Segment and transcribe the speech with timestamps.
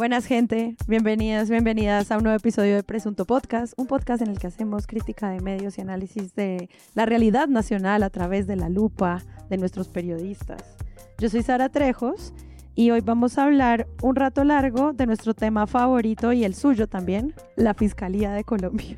[0.00, 4.38] Buenas gente, bienvenidas, bienvenidas a un nuevo episodio de Presunto Podcast, un podcast en el
[4.38, 8.70] que hacemos crítica de medios y análisis de la realidad nacional a través de la
[8.70, 10.74] lupa de nuestros periodistas.
[11.18, 12.32] Yo soy Sara Trejos
[12.74, 16.86] y hoy vamos a hablar un rato largo de nuestro tema favorito y el suyo
[16.86, 18.96] también, la Fiscalía de Colombia.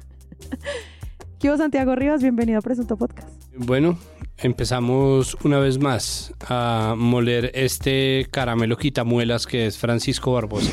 [1.40, 2.22] ¿Qué Santiago Rivas?
[2.22, 3.28] Bienvenido a Presunto Podcast.
[3.56, 3.98] Bueno,
[4.42, 10.72] empezamos una vez más a moler este caramelo quitamuelas que es Francisco Barbosa.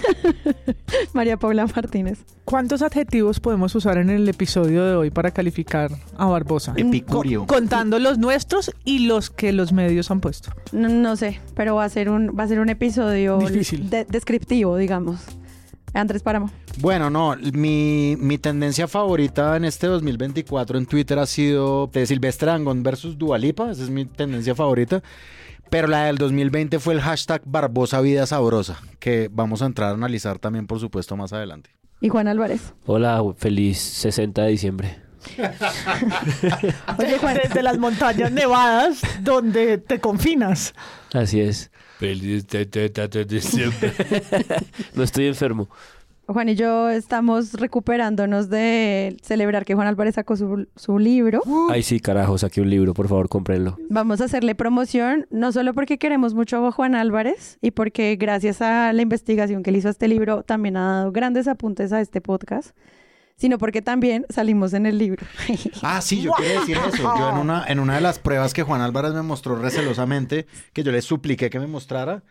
[1.14, 2.20] María Paula Martínez.
[2.46, 6.74] ¿Cuántos adjetivos podemos usar en el episodio de hoy para calificar a Barbosa?
[6.76, 7.46] Epicurio.
[7.46, 10.52] contando los nuestros y los que los medios han puesto.
[10.72, 13.90] No, sé, pero va a ser un, va a ser un episodio Difícil.
[13.90, 15.20] descriptivo, digamos.
[15.94, 16.52] Andrés Páramo.
[16.80, 22.52] Bueno, no, mi, mi, tendencia favorita en este 2024 en Twitter ha sido de Silvestre
[22.52, 25.02] Angón versus Dualipa, esa es mi tendencia favorita.
[25.70, 29.94] Pero la del 2020 fue el hashtag Barbosa Vida Sabrosa, que vamos a entrar a
[29.94, 31.70] analizar también, por supuesto, más adelante.
[32.02, 32.74] ¿Y Juan Álvarez?
[32.86, 35.02] Hola, feliz 60 de diciembre.
[36.98, 40.74] Oye, Juan, desde las montañas nevadas donde te confinas.
[41.14, 41.72] Así es.
[42.00, 43.92] Feliz de diciembre.
[44.96, 45.68] no estoy enfermo.
[46.28, 51.42] Juan y yo estamos recuperándonos de celebrar que Juan Álvarez sacó su, libro.
[51.70, 53.78] Ay, sí, carajo, saqué un libro, por favor, cómprenlo.
[53.90, 58.62] Vamos a hacerle promoción, no solo porque queremos mucho a Juan Álvarez y porque gracias
[58.62, 62.00] a la investigación que él hizo a este libro también ha dado grandes apuntes a
[62.00, 62.78] este podcast
[63.40, 65.26] sino porque también salimos en el libro.
[65.82, 67.04] ah, sí, yo quería decir eso.
[67.18, 70.84] Yo en una, en una de las pruebas que Juan Álvarez me mostró recelosamente, que
[70.84, 72.22] yo le supliqué que me mostrara,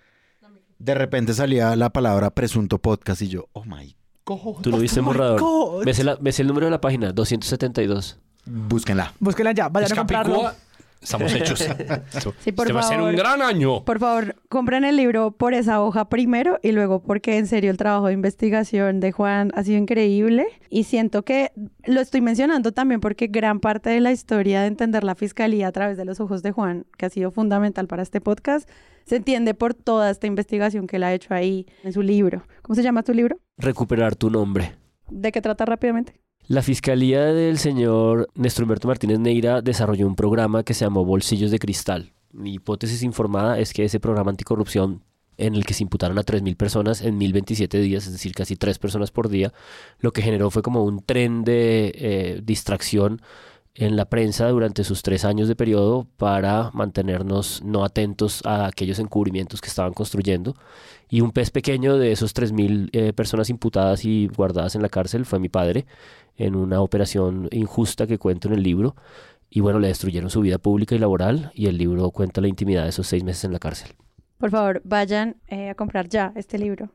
[0.78, 4.60] de repente salía la palabra presunto podcast y yo, oh my God.
[4.62, 5.84] Tú lo viste borrador.
[5.84, 7.12] ¿Ves el, el número de la página?
[7.12, 8.18] 272.
[8.44, 9.14] Búsquenla.
[9.18, 10.52] Búsquenla ya, vayan a comprarlo.
[11.00, 11.58] Estamos hechos.
[12.40, 13.84] sí, por este va a ser un gran año.
[13.84, 17.76] Por favor, compren el libro por esa hoja primero y luego porque en serio el
[17.76, 21.52] trabajo de investigación de Juan ha sido increíble y siento que
[21.84, 25.72] lo estoy mencionando también porque gran parte de la historia de entender la fiscalía a
[25.72, 28.68] través de los ojos de Juan, que ha sido fundamental para este podcast,
[29.06, 32.42] se entiende por toda esta investigación que él ha hecho ahí en su libro.
[32.62, 33.38] ¿Cómo se llama tu libro?
[33.56, 34.74] Recuperar tu nombre.
[35.10, 36.20] ¿De qué trata rápidamente?
[36.48, 41.50] La Fiscalía del señor Néstor Humberto Martínez Neira desarrolló un programa que se llamó Bolsillos
[41.50, 42.14] de Cristal.
[42.32, 45.04] Mi hipótesis informada es que ese programa anticorrupción
[45.36, 48.78] en el que se imputaron a 3.000 personas en 1.027 días, es decir, casi 3
[48.78, 49.52] personas por día,
[49.98, 53.20] lo que generó fue como un tren de eh, distracción
[53.78, 58.98] en la prensa durante sus tres años de periodo para mantenernos no atentos a aquellos
[58.98, 60.56] encubrimientos que estaban construyendo.
[61.08, 65.24] Y un pez pequeño de esos 3.000 eh, personas imputadas y guardadas en la cárcel
[65.24, 65.86] fue mi padre,
[66.36, 68.96] en una operación injusta que cuento en el libro.
[69.48, 72.82] Y bueno, le destruyeron su vida pública y laboral y el libro cuenta la intimidad
[72.82, 73.94] de esos seis meses en la cárcel.
[74.38, 76.90] Por favor, vayan eh, a comprar ya este libro.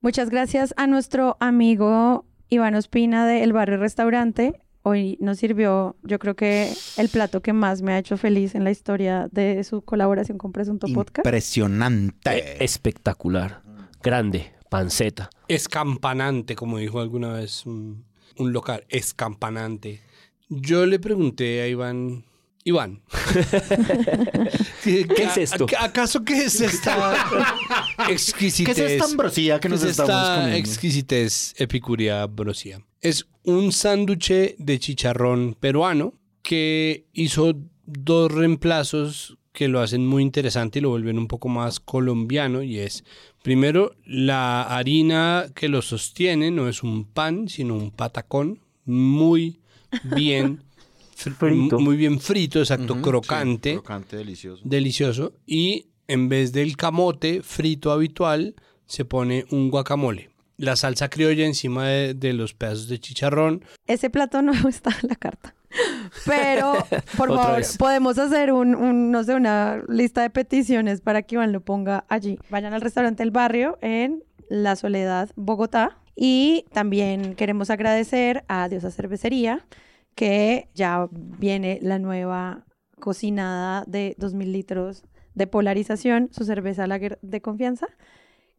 [0.00, 6.18] Muchas gracias a nuestro amigo Iván Ospina de El Barrio Restaurante hoy nos sirvió, yo
[6.18, 9.82] creo que el plato que más me ha hecho feliz en la historia de su
[9.82, 11.26] colaboración con Presunto Podcast.
[11.26, 12.30] Impresionante.
[12.30, 13.62] E, espectacular.
[14.02, 14.52] Grande.
[14.68, 15.30] Panceta.
[15.48, 18.04] Escampanante, como dijo alguna vez un,
[18.38, 18.84] local.
[18.88, 20.02] Escampanante.
[20.48, 22.24] Yo le pregunté a Iván
[22.64, 23.02] Iván.
[24.82, 25.66] ¿Qué, es esto?
[25.78, 27.14] ¿Acaso qué es esta
[28.08, 28.74] exquisitez?
[28.76, 30.56] ¿Qué es esta ambrosía que nos ¿Qué es esta comiendo?
[30.56, 32.80] exquisitez epicuria ambrosía?
[33.04, 37.54] Es un sándwich de chicharrón peruano que hizo
[37.84, 42.78] dos reemplazos que lo hacen muy interesante y lo vuelven un poco más colombiano y
[42.78, 43.04] es
[43.42, 49.60] primero la harina que lo sostiene no es un pan sino un patacón muy
[50.16, 50.62] bien
[51.14, 51.78] frito.
[51.78, 53.74] muy bien frito exacto crocante.
[53.74, 54.62] crocante delicioso.
[54.64, 55.34] Delicioso.
[55.46, 58.54] Y en vez del camote frito habitual
[58.86, 63.64] se pone un guacamole la salsa criolla encima de, los pedazos de chicharrón.
[63.86, 65.54] Ese plato no está en la carta.
[66.24, 66.74] Pero,
[67.16, 71.60] por favor, podemos hacer un, no sé, una lista de peticiones para que Iván lo
[71.60, 72.38] ponga allí.
[72.50, 75.98] Vayan al restaurante El Barrio en La Soledad, Bogotá.
[76.16, 79.66] Y también queremos agradecer a Diosa Cervecería,
[80.14, 82.64] que ya viene la nueva
[83.00, 85.02] cocinada de 2.000 litros
[85.34, 87.88] de polarización, su cerveza lager de confianza,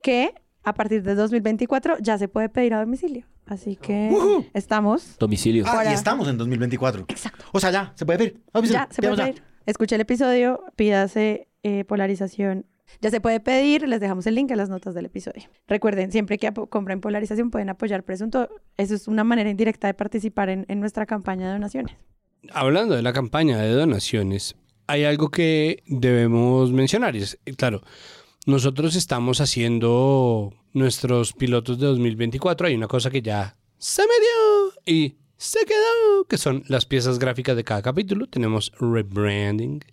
[0.01, 0.33] que
[0.65, 3.25] a partir de 2024 ya se puede pedir a domicilio.
[3.45, 4.11] Así que
[4.53, 5.17] estamos.
[5.19, 5.63] Domicilio.
[5.67, 7.05] Ah, y estamos en 2024.
[7.07, 7.45] Exacto.
[7.51, 8.41] O sea, ya, se puede pedir.
[8.63, 9.43] Ya, se puede pedir.
[9.65, 12.65] Escuche el episodio, pídase eh, polarización.
[13.01, 15.43] Ya se puede pedir, les dejamos el link en las notas del episodio.
[15.67, 18.49] Recuerden, siempre que compren polarización pueden apoyar Presunto.
[18.77, 21.95] Eso es una manera indirecta de participar en, en nuestra campaña de donaciones.
[22.51, 24.55] Hablando de la campaña de donaciones,
[24.87, 27.15] hay algo que debemos mencionar.
[27.15, 27.81] Y es, claro,
[28.45, 32.67] nosotros estamos haciendo nuestros pilotos de 2024.
[32.67, 37.19] Hay una cosa que ya se me dio y se quedó, que son las piezas
[37.19, 38.27] gráficas de cada capítulo.
[38.27, 39.83] Tenemos rebranding.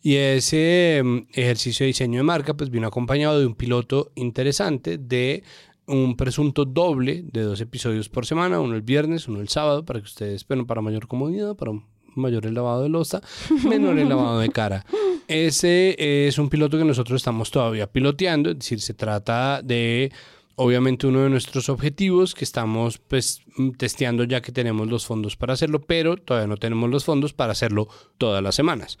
[0.00, 4.98] Y ese em, ejercicio de diseño de marca pues vino acompañado de un piloto interesante
[4.98, 5.44] de
[5.86, 10.00] un presunto doble de dos episodios por semana, uno el viernes, uno el sábado, para
[10.00, 11.72] que ustedes, bueno, para mayor comodidad, para
[12.14, 13.22] mayor el lavado de losa,
[13.68, 14.84] menor el lavado de cara.
[15.28, 20.12] Ese es un piloto que nosotros estamos todavía piloteando, es decir, se trata de
[20.56, 23.42] obviamente uno de nuestros objetivos que estamos pues
[23.78, 27.52] testeando ya que tenemos los fondos para hacerlo, pero todavía no tenemos los fondos para
[27.52, 27.88] hacerlo
[28.18, 28.98] todas las semanas.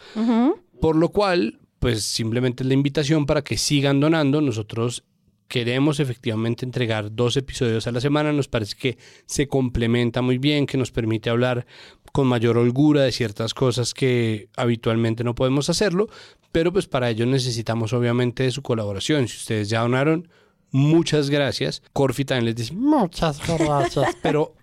[0.80, 4.40] Por lo cual, pues simplemente es la invitación para que sigan donando.
[4.40, 5.04] Nosotros
[5.48, 8.32] queremos efectivamente entregar dos episodios a la semana.
[8.32, 11.66] Nos parece que se complementa muy bien, que nos permite hablar
[12.12, 16.08] con mayor holgura de ciertas cosas que habitualmente no podemos hacerlo,
[16.52, 19.26] pero pues para ello necesitamos obviamente de su colaboración.
[19.26, 20.28] Si ustedes ya donaron,
[20.70, 21.82] muchas gracias.
[21.94, 24.16] Corfi también les dice muchas gracias.
[24.22, 24.54] Pero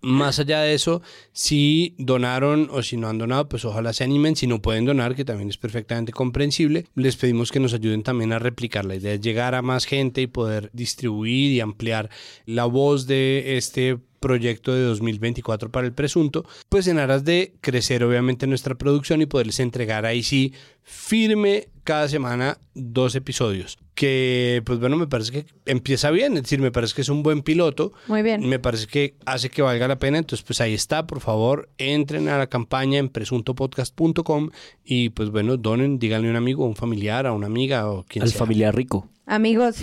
[0.00, 1.02] más allá de eso,
[1.32, 4.36] si donaron o si no han donado, pues ojalá se animen.
[4.36, 8.32] Si no pueden donar, que también es perfectamente comprensible, les pedimos que nos ayuden también
[8.32, 8.84] a replicar.
[8.84, 12.10] La idea es llegar a más gente y poder distribuir y ampliar
[12.46, 18.02] la voz de este proyecto de 2024 para el presunto, pues en aras de crecer
[18.04, 23.76] obviamente nuestra producción y poderles entregar ahí sí firme cada semana dos episodios.
[23.94, 27.22] Que pues bueno, me parece que empieza bien, es decir, me parece que es un
[27.22, 27.92] buen piloto.
[28.06, 28.48] Muy bien.
[28.48, 32.28] Me parece que hace que valga la pena, entonces pues ahí está, por favor, entren
[32.28, 34.50] a la campaña en presuntopodcast.com
[34.84, 38.04] y pues bueno, donen, díganle a un amigo, a un familiar, a una amiga o
[38.04, 38.38] quien Al sea.
[38.38, 39.08] familiar rico.
[39.26, 39.76] Amigos,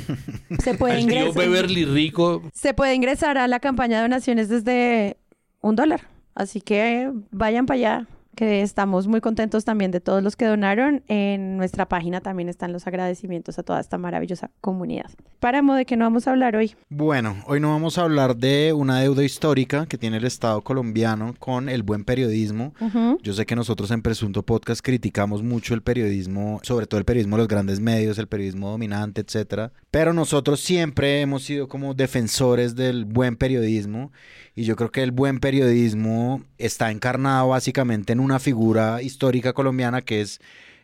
[0.63, 1.33] se puede ingresar.
[1.33, 5.18] Beverly Rico, Se puede ingresar a la campaña de donaciones desde
[5.62, 6.01] un dólar.
[6.36, 11.04] Así que vayan para allá, que estamos muy contentos también de todos los que donaron.
[11.08, 15.10] En nuestra página también están los agradecimientos a toda esta maravillosa comunidad.
[15.40, 16.76] Paramos de que no vamos a hablar hoy.
[16.90, 21.36] Bueno, hoy no vamos a hablar de una deuda histórica que tiene el Estado colombiano
[21.40, 22.74] con el buen periodismo.
[23.22, 27.36] Yo sé que nosotros en Presunto Podcast criticamos mucho el periodismo, sobre todo el periodismo
[27.36, 29.72] de los grandes medios, el periodismo dominante, etcétera.
[29.92, 34.12] Pero nosotros siempre hemos sido como defensores del buen periodismo
[34.59, 40.01] y yo creo que el buen periodismo está encarnado básicamente en una figura histórica colombiana
[40.01, 40.41] que es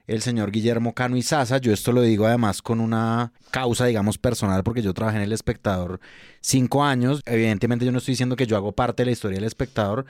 [0.07, 1.57] el señor Guillermo Cano Izaza.
[1.57, 5.33] Yo esto lo digo además con una causa, digamos, personal, porque yo trabajé en El
[5.33, 5.99] Espectador
[6.39, 7.21] cinco años.
[7.25, 10.05] Evidentemente yo no estoy diciendo que yo hago parte de la historia del Espectador,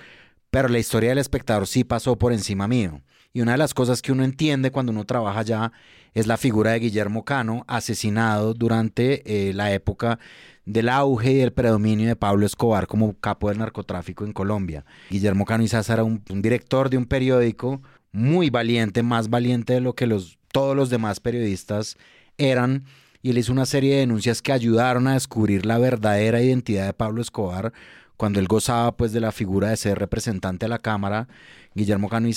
[0.52, 3.02] pero la historia del espectador sí pasó por encima mío.
[3.34, 5.72] Y una de las cosas que uno entiende cuando uno trabaja allá
[6.14, 10.20] es la figura de Guillermo Cano, asesinado durante eh, la época
[10.66, 14.86] del auge y el predominio de Pablo Escobar como capo del narcotráfico en Colombia.
[15.10, 17.82] Guillermo Cano era un, director de un periódico
[18.12, 21.98] muy valiente, más valiente de lo que los, todos los demás periodistas
[22.38, 22.86] eran,
[23.22, 26.94] y él hizo una serie de denuncias que ayudaron a descubrir la verdadera identidad de
[26.94, 27.74] Pablo Escobar
[28.18, 31.28] cuando él gozaba pues de la figura de ser representante de la Cámara,
[31.74, 32.30] Guillermo Cano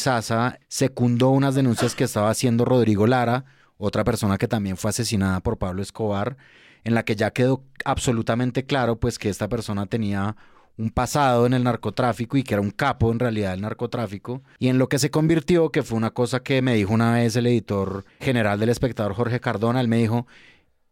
[0.68, 3.44] secundó unas denuncias que estaba haciendo Rodrigo Lara,
[3.76, 6.36] otra persona que también fue asesinada por Pablo Escobar,
[6.84, 10.36] en la que ya quedó absolutamente claro pues que esta persona tenía
[10.78, 14.42] un pasado en el narcotráfico y que era un capo en realidad del narcotráfico.
[14.58, 17.34] Y en lo que se convirtió, que fue una cosa que me dijo una vez
[17.36, 20.26] el editor general del espectador Jorge Cardona, él me dijo,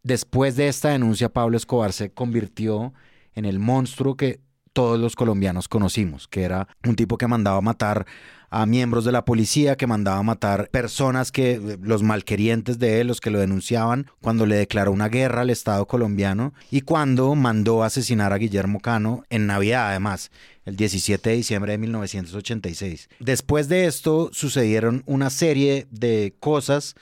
[0.03, 2.93] después de esta denuncia Pablo Escobar se convirtió
[3.35, 4.41] en el monstruo que
[4.77, 8.05] todos los colombianos conocimos, que era un tipo que mandaba matar
[8.51, 13.23] a miembros de la policía, que mandaba matar personas que los malquerientes de él, los
[13.23, 18.35] que lo denunciaban, cuando le declaró una guerra al Estado colombiano y cuando mandó asesinar
[18.35, 20.31] a Guillermo Cano en Navidad además,
[20.67, 23.09] el 17 de diciembre de 1986.
[23.19, 26.97] Después de esto sucedieron una serie de cosas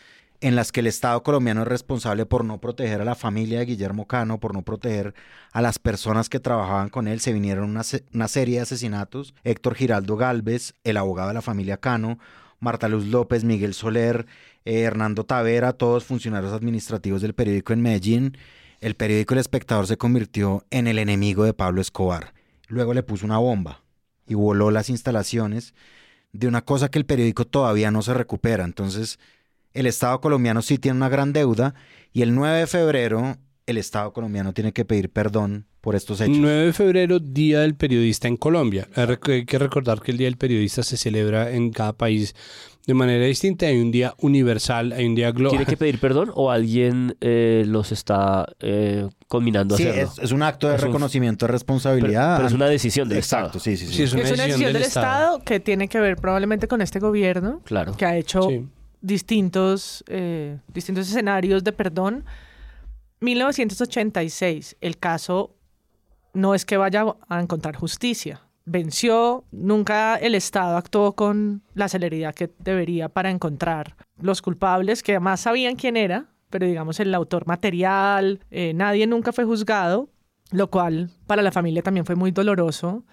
[0.47, 3.65] en las que el Estado colombiano es responsable por no proteger a la familia de
[3.65, 5.15] Guillermo Cano, por no proteger
[5.53, 7.21] a las personas que trabajaban con él.
[7.21, 9.35] Se vinieron una, se- una serie de asesinatos.
[9.43, 12.19] Héctor Giraldo Galvez, el abogado de la familia Cano,
[12.61, 14.27] Marta Luz López, Miguel Soler,
[14.67, 18.37] eh, Hernando Tavera, todos funcionarios administrativos del periódico en Medellín.
[18.83, 22.35] El periódico El Espectador se convirtió en el enemigo de Pablo Escobar.
[22.69, 23.83] Luego le puso una bomba
[24.27, 25.75] y voló las instalaciones
[26.33, 28.65] de una cosa que el periódico todavía no se recupera.
[28.65, 29.19] Entonces,
[29.75, 31.75] el Estado colombiano sí tiene una gran deuda
[32.13, 36.37] y el 9 de febrero el Estado colombiano tiene que pedir perdón por estos hechos.
[36.39, 38.89] 9 de febrero, Día del Periodista en Colombia.
[38.95, 42.35] Hay que recordar que el Día del Periodista se celebra en cada país
[42.87, 43.67] de manera distinta.
[43.67, 45.51] Hay un día universal, hay un día global.
[45.59, 50.11] ¿Tiene que pedir perdón o alguien eh, los está eh, conminando a Sí, hacerlo?
[50.13, 52.37] es, es un acto de Es un- reconocimiento de responsabilidad.
[52.37, 53.65] pero es una decisión del Exacto, Estado.
[53.65, 53.95] sí, sí, sí.
[53.95, 56.99] Sí, es una, Es una decisión del Estado que tiene que ver probablemente con este
[56.99, 57.95] gobierno, Claro.
[57.97, 58.67] que ha hecho Sí.
[59.05, 62.25] Distintos, eh, distintos escenarios de perdón.
[63.21, 65.55] 1986, el caso
[66.33, 68.41] no es que vaya a encontrar justicia.
[68.65, 75.13] Venció, nunca el Estado actuó con la celeridad que debería para encontrar los culpables, que
[75.13, 80.09] además sabían quién era, pero digamos el autor material, eh, nadie nunca fue juzgado,
[80.51, 83.05] lo cual para la familia también fue muy doloroso,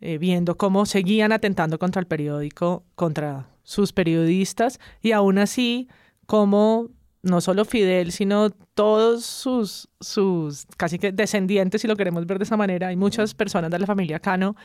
[0.00, 5.88] eh, viendo cómo seguían atentando contra el periódico, contra sus periodistas, y aún así,
[6.26, 6.88] cómo
[7.22, 12.44] no solo Fidel, sino todos sus, sus casi que descendientes, si lo queremos ver de
[12.44, 14.56] esa manera, hay muchas personas de la familia Cano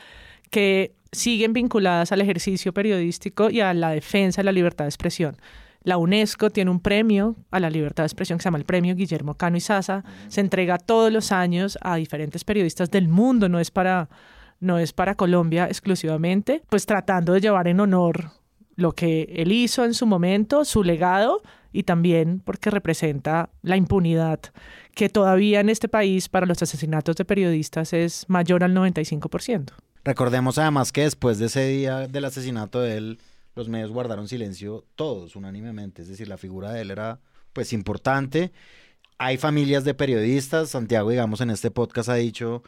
[0.50, 5.36] que siguen vinculadas al ejercicio periodístico y a la defensa de la libertad de expresión.
[5.82, 8.94] La UNESCO tiene un premio a la libertad de expresión que se llama el Premio
[8.94, 10.02] Guillermo Cano y Sasa.
[10.28, 14.08] Se entrega todos los años a diferentes periodistas del mundo, no es para,
[14.64, 18.30] no es para Colombia exclusivamente, pues tratando de llevar en honor
[18.76, 21.42] lo que él hizo en su momento, su legado
[21.72, 24.40] y también porque representa la impunidad
[24.94, 29.72] que todavía en este país para los asesinatos de periodistas es mayor al 95%.
[30.04, 33.18] Recordemos además que después de ese día del asesinato de él,
[33.54, 37.20] los medios guardaron silencio todos unánimemente, es decir, la figura de él era
[37.52, 38.52] pues importante.
[39.18, 42.62] Hay familias de periodistas, Santiago digamos en este podcast ha dicho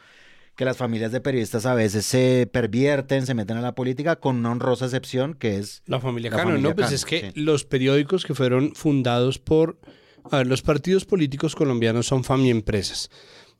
[0.57, 4.37] que las familias de periodistas a veces se pervierten, se meten a la política, con
[4.37, 5.83] una honrosa excepción que es...
[5.85, 6.75] La familia Cano, ¿no?
[6.75, 9.77] Pues es que los periódicos que fueron fundados por...
[10.29, 13.09] A ver, los partidos políticos colombianos son empresas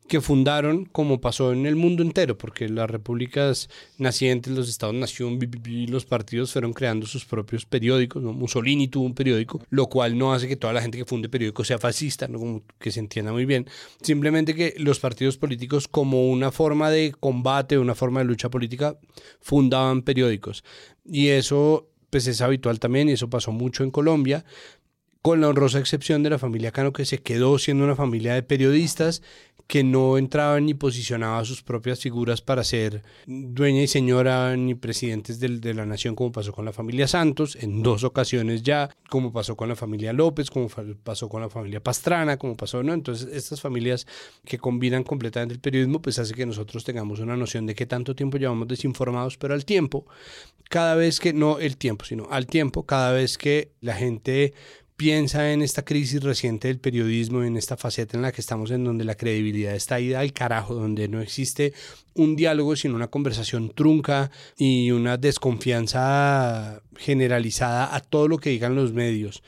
[0.08, 5.40] que fundaron, como pasó en el mundo entero, porque las repúblicas nacientes, los estados-nación,
[5.88, 8.24] los partidos fueron creando sus propios periódicos.
[8.24, 11.68] Mussolini tuvo un periódico, lo cual no hace que toda la gente que funde periódicos
[11.68, 12.64] sea fascista, ¿no?
[12.80, 13.68] que se entienda muy bien.
[14.02, 18.98] Simplemente que los partidos políticos, como una forma de combate, una forma de lucha política,
[19.42, 20.64] fundaban periódicos.
[21.06, 24.46] Y eso pues es habitual también y eso pasó mucho en Colombia
[25.22, 28.44] con la honrosa excepción de la familia Cano que se quedó siendo una familia de
[28.44, 29.22] periodistas
[29.68, 35.40] que no entraban ni posicionaba sus propias figuras para ser dueña y señora ni presidentes
[35.42, 39.58] de, la nación, como pasó con la familia Santos en dos ocasiones ya, como pasó
[39.58, 40.70] con la familia López, como
[41.04, 42.94] pasó con la familia Pastrana, como pasó, ¿no?
[42.94, 44.08] Entonces, estas familias
[44.46, 48.16] que combinan completamente el periodismo, pues hace que nosotros tengamos una noción de qué tanto
[48.16, 50.06] tiempo llevamos desinformados, pero al tiempo,
[50.70, 54.54] cada vez que, no el tiempo, sino al tiempo, cada vez que la gente
[54.98, 58.84] piensa en esta crisis reciente del periodismo, en esta faceta en la que estamos, en
[58.84, 61.74] donde la credibilidad está ida al carajo, donde no existe
[62.16, 68.75] un diálogo, sino una conversación trunca y una desconfianza generalizada a todo lo que digan
[68.75, 69.44] los medios.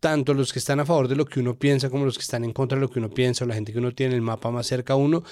[0.00, 2.44] Tanto los que están a favor de lo que uno piensa como los que están
[2.44, 4.50] en contra de lo que uno piensa, o la gente que uno tiene el mapa
[4.50, 5.22] más cerca a uno,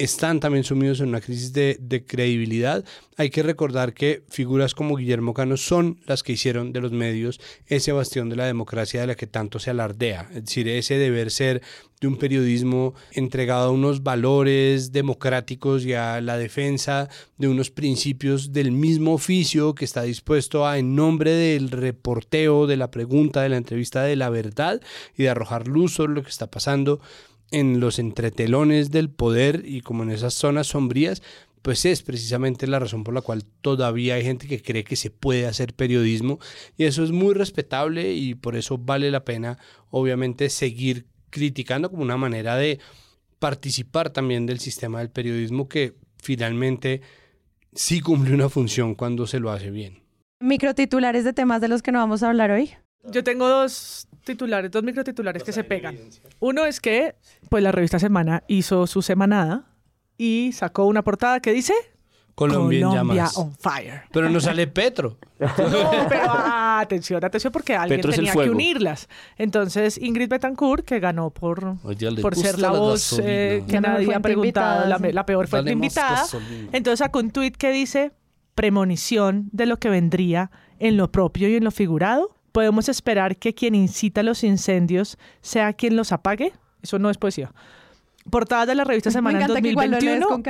[0.00, 2.82] están también sumidos en una crisis de, credibilidad.
[3.18, 7.38] Hay que recordar que figuras como Guillermo Cano son las que hicieron de los medios
[7.66, 10.26] ese bastión de la democracia de la que tanto se alardea.
[10.30, 11.60] Es decir, ese deber ser
[12.00, 18.54] de un periodismo entregado a unos valores democráticos y a la defensa de unos principios
[18.54, 23.50] del mismo oficio que está dispuesto a, en nombre del reporteo, de la pregunta, de
[23.50, 24.80] la entrevista, de la verdad
[25.14, 27.00] y de arrojar luz sobre lo que está pasando,
[27.50, 31.22] en los entretelones del poder y como en esas zonas sombrías,
[31.62, 35.10] pues es precisamente la razón por la cual todavía hay gente que cree que se
[35.10, 36.38] puede hacer periodismo
[36.76, 39.58] y eso es muy respetable y por eso vale la pena
[39.90, 42.80] obviamente seguir criticando como una manera de
[43.38, 47.02] participar también del sistema del periodismo que finalmente
[47.74, 50.02] sí cumple una función cuando se lo hace bien.
[50.40, 52.70] Microtitulares de temas de los que no vamos a hablar hoy.
[53.04, 55.98] Yo tengo dos titulares, dos microtitulares que se pegan.
[56.38, 57.14] Uno es que,
[57.48, 59.64] pues la revista Semana hizo su semanada
[60.16, 61.74] y sacó una portada que dice
[62.34, 64.02] Colombia, Colombia on fire.
[64.12, 65.18] Pero no sale Petro.
[65.38, 69.08] no, pero ah, atención, atención, porque alguien tenía que unirlas.
[69.36, 71.76] Entonces, Ingrid Betancourt, que ganó por,
[72.22, 76.24] por ser la voz eh, que nadie ha preguntado, la, peor fue la invitada.
[76.72, 78.12] Entonces sacó un tuit que dice
[78.54, 83.54] premonición de lo que vendría en lo propio y en lo figurado ¿Podemos esperar que
[83.54, 86.52] quien incita los incendios sea quien los apague?
[86.82, 87.52] Eso no es poesía.
[88.30, 90.42] Portada de la revista Semana 2021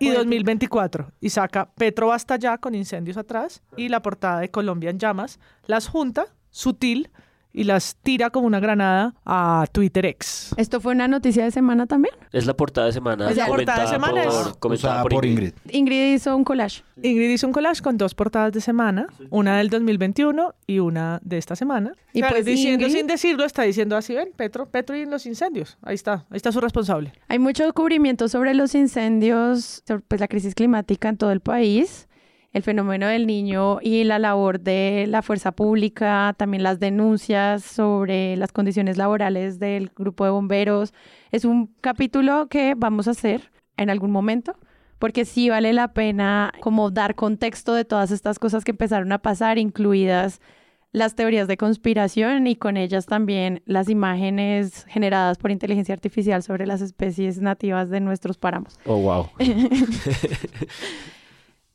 [0.00, 1.12] y 2024.
[1.20, 5.38] Y saca Petro basta ya con incendios atrás y la portada de Colombia en llamas.
[5.66, 7.10] Las junta, sutil,
[7.58, 10.54] y las tira como una granada a Twitter X.
[10.56, 12.14] ¿Esto fue una noticia de semana también?
[12.30, 13.28] Es la portada de semana.
[13.28, 14.22] Es la portada de semana.
[14.60, 15.54] Por, por, Ingrid.
[15.68, 16.14] Ingrid.
[16.14, 16.84] hizo un collage.
[17.02, 21.38] Ingrid hizo un collage con dos portadas de semana, una del 2021 y una de
[21.38, 21.94] esta semana.
[22.12, 25.78] Y pues diciendo sin decirlo, está diciendo así, ven, Petro, Petro y los incendios.
[25.82, 27.12] Ahí está, ahí está su responsable.
[27.26, 32.06] Hay mucho cubrimiento sobre los incendios, sobre pues, la crisis climática en todo el país.
[32.52, 38.36] El fenómeno del niño y la labor de la fuerza pública, también las denuncias sobre
[38.36, 40.94] las condiciones laborales del grupo de bomberos.
[41.30, 44.56] Es un capítulo que vamos a hacer en algún momento
[44.98, 49.18] porque sí vale la pena como dar contexto de todas estas cosas que empezaron a
[49.18, 50.40] pasar, incluidas
[50.90, 56.66] las teorías de conspiración y con ellas también las imágenes generadas por inteligencia artificial sobre
[56.66, 58.78] las especies nativas de nuestros páramos.
[58.86, 59.28] Oh, wow.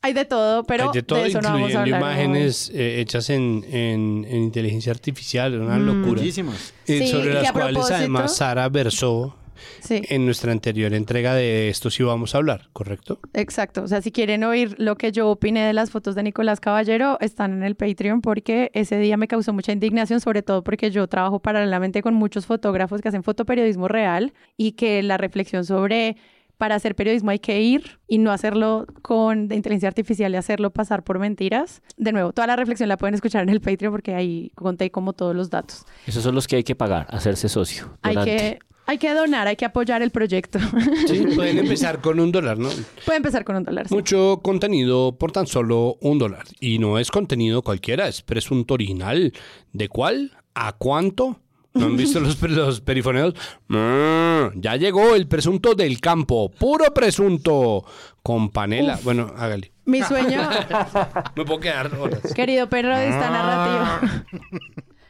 [0.04, 3.00] Hay de todo, pero Hay de todo, eso no vamos a incluyendo hablar imágenes eh,
[3.00, 6.20] hechas en, en- en inteligencia artificial, una locura.
[6.20, 6.74] Muchísimas.
[6.86, 9.36] Eh, Sí, sobre las cuales propósito- además Sara versó.
[9.80, 13.20] Sí, en nuestra anterior entrega de esto sí vamos a hablar, ¿correcto?
[13.32, 13.82] exacto.
[13.84, 17.16] O sea, si quieren oír lo que yo opiné de las fotos de Nicolás Caballero,
[17.20, 21.06] están en el Patreon porque ese día me causó mucha indignación, sobre todo porque yo
[21.06, 26.16] trabajo paralelamente con muchos fotógrafos que hacen fotoperiodismo real y que la reflexión sobre
[26.58, 30.70] para hacer periodismo hay que ir y no hacerlo con de inteligencia artificial y hacerlo
[30.70, 31.82] pasar por mentiras.
[31.96, 35.12] De nuevo, toda la reflexión la pueden escuchar en el Patreon porque ahí conté como
[35.12, 35.84] todos los datos.
[36.06, 37.98] Esos son los que hay que pagar, hacerse socio.
[38.02, 40.58] Hay que, hay que donar, hay que apoyar el proyecto.
[41.06, 42.68] Sí, pueden empezar con un dólar, ¿no?
[43.04, 43.88] Puede empezar con un dólar.
[43.88, 43.94] sí.
[43.94, 46.44] Mucho contenido por tan solo un dólar.
[46.60, 49.32] Y no es contenido cualquiera, es presunto original.
[49.72, 50.32] ¿De cuál?
[50.54, 51.40] ¿A cuánto?
[51.74, 53.34] ¿No han visto los, los perifoneos?
[53.68, 57.84] Mm, ya llegó el presunto del campo, puro presunto,
[58.22, 58.98] con panela.
[59.02, 59.72] Bueno, hágale.
[59.84, 60.40] Mi sueño,
[61.36, 62.32] Me puedo quedar horas.
[62.34, 64.22] querido periodista narrativo.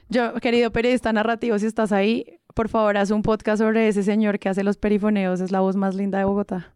[0.09, 4.39] Yo, querido periodista narrativo, si estás ahí, por favor, haz un podcast sobre ese señor
[4.39, 5.41] que hace los perifoneos.
[5.41, 6.75] Es la voz más linda de Bogotá.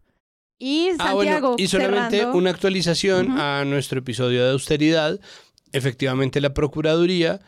[0.57, 5.19] Y Ah, Santiago, bueno, y solamente cerrando- una actualización a nuestro episodio de austeridad.
[5.71, 7.39] Efectivamente, la Procuraduría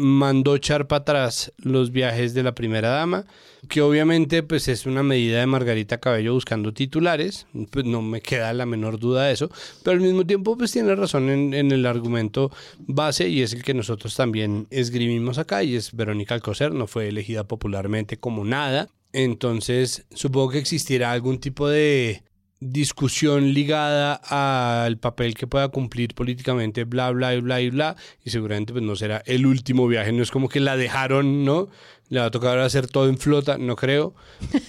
[0.00, 3.26] mandó echar para atrás los viajes de la primera dama,
[3.68, 8.52] que obviamente pues es una medida de Margarita Cabello buscando titulares, pues no me queda
[8.52, 9.50] la menor duda de eso,
[9.84, 13.62] pero al mismo tiempo pues tiene razón en, en el argumento base y es el
[13.62, 18.88] que nosotros también esgrimimos acá y es Verónica Alcocer, no fue elegida popularmente como nada,
[19.12, 22.22] entonces supongo que existirá algún tipo de
[22.60, 28.30] discusión ligada al papel que pueda cumplir políticamente, bla, bla, y bla, y bla, y
[28.30, 31.68] seguramente pues no será el último viaje, no es como que la dejaron, ¿no?
[32.10, 34.14] Le va a tocar hacer todo en flota, no creo,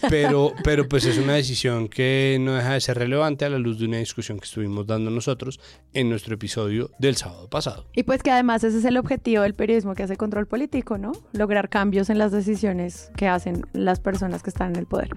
[0.09, 3.79] pero, pero pues es una decisión que no deja de ser relevante a la luz
[3.79, 5.59] de una discusión que estuvimos dando nosotros
[5.93, 7.87] en nuestro episodio del sábado pasado.
[7.93, 11.13] Y pues que además ese es el objetivo del periodismo que hace control político, ¿no?
[11.33, 15.09] Lograr cambios en las decisiones que hacen las personas que están en el poder.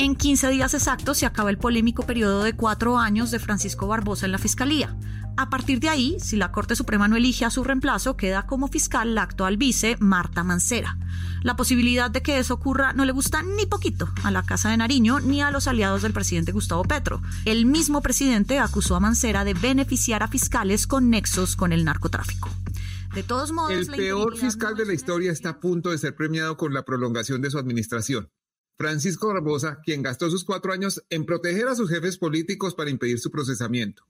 [0.00, 4.26] En 15 días exactos se acaba el polémico periodo de cuatro años de Francisco Barbosa
[4.26, 4.96] en la Fiscalía.
[5.36, 8.68] A partir de ahí, si la Corte Suprema no elige a su reemplazo, queda como
[8.68, 10.96] fiscal la actual vice Marta Mancera.
[11.42, 14.76] La posibilidad de que eso ocurra no le gusta ni poquito a la Casa de
[14.76, 17.20] Nariño ni a los aliados del presidente Gustavo Petro.
[17.44, 22.50] El mismo presidente acusó a Mancera de beneficiar a fiscales con nexos con el narcotráfico.
[23.14, 26.14] De todos modos, El peor fiscal no de la historia está a punto de ser
[26.14, 28.30] premiado con la prolongación de su administración.
[28.78, 33.18] Francisco Barbosa, quien gastó sus cuatro años en proteger a sus jefes políticos para impedir
[33.18, 34.04] su procesamiento.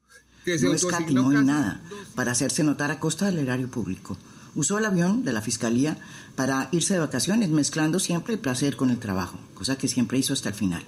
[0.45, 1.81] Que se No escatimó en nada
[2.15, 4.19] para hacerse notar a costa del erario público.
[4.55, 5.97] Usó el avión de la fiscalía
[6.37, 10.35] para irse de vacaciones, mezclando siempre el placer con el trabajo, cosa que siempre hizo
[10.35, 10.85] hasta el final.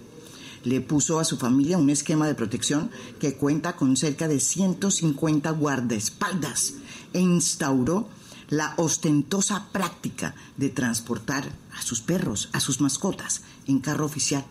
[0.63, 5.51] Le puso a su familia un esquema de protección que cuenta con cerca de 150
[5.53, 6.75] guardaespaldas
[7.15, 8.11] e instauró
[8.51, 14.45] la ostentosa práctica de transportar a sus perros, a sus mascotas, en carro oficial.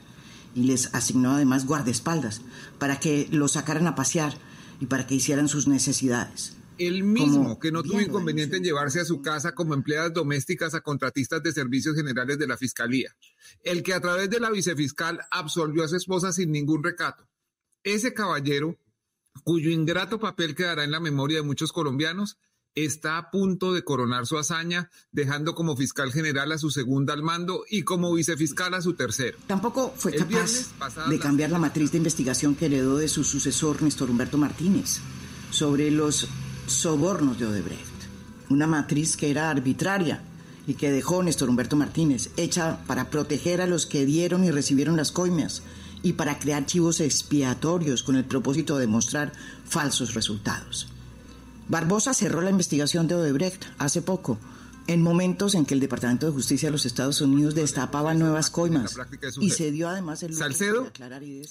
[0.56, 2.42] Y les asignó además guardaespaldas
[2.80, 4.34] para que los sacaran a pasear
[4.80, 6.56] y para que hicieran sus necesidades.
[6.78, 10.14] el mismo Como que no tuvo lo inconveniente en llevarse a su casa como empleadas
[10.14, 13.14] domésticas a contratistas de servicios generales de la Fiscalía.
[13.64, 17.28] El que a través de la vicefiscal absolvió a su esposa sin ningún recato.
[17.84, 18.78] Ese caballero,
[19.44, 22.38] cuyo ingrato papel quedará en la memoria de muchos colombianos,
[22.76, 27.24] está a punto de coronar su hazaña, dejando como fiscal general a su segunda al
[27.24, 29.38] mando y como vicefiscal a su tercero.
[29.48, 30.72] Tampoco fue El capaz
[31.10, 35.00] de cambiar la matriz de investigación que heredó de su sucesor Néstor Humberto Martínez
[35.52, 36.28] sobre los
[36.68, 37.84] sobornos de Odebrecht.
[38.50, 40.24] Una matriz que era arbitraria
[40.68, 44.98] y que dejó Néstor Humberto Martínez, hecha para proteger a los que dieron y recibieron
[44.98, 45.64] las coimas
[46.04, 49.34] y para crear chivos expiatorios con el propósito de mostrar
[49.66, 50.88] falsos resultados.
[51.70, 54.40] Barbosa cerró la investigación de Odebrecht hace poco,
[54.88, 58.98] en momentos en que el Departamento de Justicia de los Estados Unidos destapaba nuevas coimas
[59.40, 60.92] y se dio además el Salcedo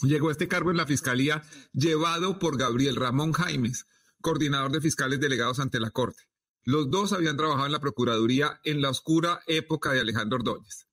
[0.03, 3.87] llegó a este cargo en la Fiscalía llevado por Gabriel Ramón Jaimes,
[4.21, 6.25] coordinador de fiscales delegados ante la Corte.
[6.65, 10.89] Los dos habían trabajado en la Procuraduría en la oscura época de Alejandro Ordóñez.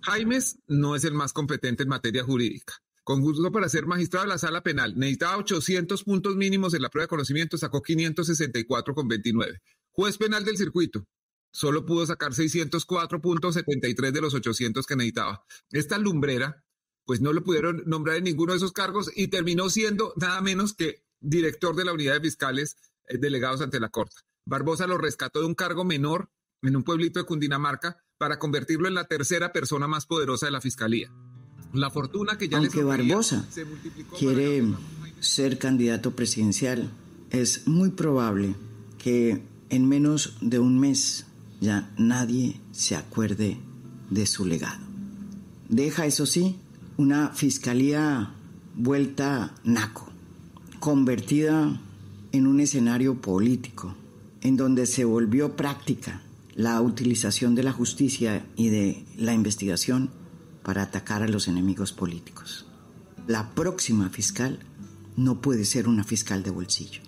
[0.00, 2.81] Jaimes no es el más competente en materia jurídica.
[3.04, 6.88] Con gusto para ser magistrado de la sala penal, necesitaba 800 puntos mínimos en la
[6.88, 9.60] prueba de conocimiento, sacó 564 con 29.
[9.90, 11.04] Juez penal del circuito,
[11.52, 15.44] solo pudo sacar 604.73 de los 800 que necesitaba.
[15.70, 16.64] Esta lumbrera,
[17.04, 20.72] pues no lo pudieron nombrar en ninguno de esos cargos y terminó siendo nada menos
[20.72, 22.76] que director de la unidad de fiscales
[23.08, 24.16] eh, delegados ante la Corte.
[24.46, 26.30] Barbosa lo rescató de un cargo menor
[26.62, 30.60] en un pueblito de Cundinamarca para convertirlo en la tercera persona más poderosa de la
[30.60, 31.10] fiscalía.
[31.72, 33.46] La fortuna que ya Aunque Barbosa
[34.18, 34.62] quiere
[35.20, 36.90] ser candidato presidencial,
[37.30, 38.54] es muy probable
[38.98, 41.26] que en menos de un mes
[41.60, 43.58] ya nadie se acuerde
[44.10, 44.82] de su legado.
[45.68, 46.56] Deja, eso sí,
[46.98, 48.34] una fiscalía
[48.76, 50.10] vuelta naco,
[50.78, 51.80] convertida
[52.32, 53.94] en un escenario político,
[54.42, 56.22] en donde se volvió práctica
[56.54, 60.10] la utilización de la justicia y de la investigación
[60.62, 62.66] para atacar a los enemigos políticos.
[63.26, 64.58] La próxima fiscal
[65.16, 67.02] no puede ser una fiscal de bolsillo.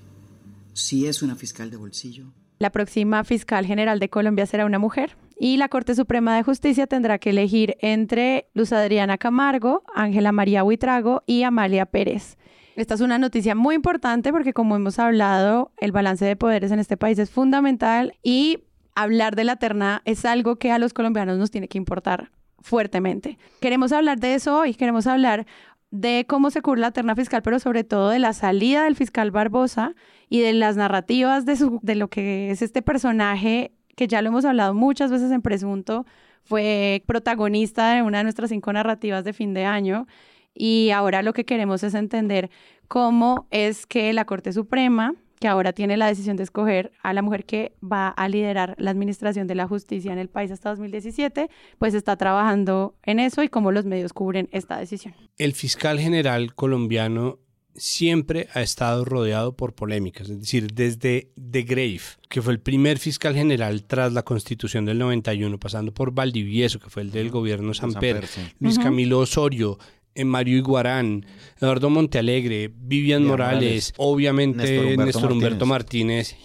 [0.72, 5.16] Si es una fiscal de bolsillo, la próxima fiscal general de Colombia será una mujer
[5.36, 10.62] y la Corte Suprema de Justicia tendrá que elegir entre Luz Adriana Camargo, Ángela María
[10.62, 12.38] Huitrago y Amalia Pérez.
[12.76, 16.78] Esta es una noticia muy importante porque como hemos hablado, el balance de poderes en
[16.78, 18.64] este país es fundamental y
[18.94, 22.30] hablar de la terna es algo que a los colombianos nos tiene que importar
[22.64, 23.36] fuertemente.
[23.60, 25.46] Queremos hablar de eso hoy, queremos hablar
[25.90, 29.30] de cómo se cubre la terna fiscal, pero sobre todo de la salida del fiscal
[29.30, 29.94] Barbosa
[30.30, 34.28] y de las narrativas de, su, de lo que es este personaje, que ya lo
[34.30, 36.06] hemos hablado muchas veces en Presunto,
[36.42, 40.06] fue protagonista de una de nuestras cinco narrativas de fin de año.
[40.54, 42.50] Y ahora lo que queremos es entender
[42.88, 47.20] cómo es que la Corte Suprema que ahora tiene la decisión de escoger a la
[47.20, 51.50] mujer que va a liderar la administración de la justicia en el país hasta 2017,
[51.76, 55.14] pues está trabajando en eso y cómo los medios cubren esta decisión.
[55.36, 57.40] El fiscal general colombiano
[57.74, 62.98] siempre ha estado rodeado por polémicas, es decir, desde De Grave, que fue el primer
[62.98, 67.74] fiscal general tras la constitución del 91, pasando por Valdivieso, que fue el del gobierno
[67.74, 68.24] Samper,
[68.60, 69.76] Luis Camilo Osorio,
[70.24, 71.26] Mario Iguarán,
[71.60, 76.36] Eduardo Montealegre, Vivian Morales, obviamente Néstor Humberto, Martínez,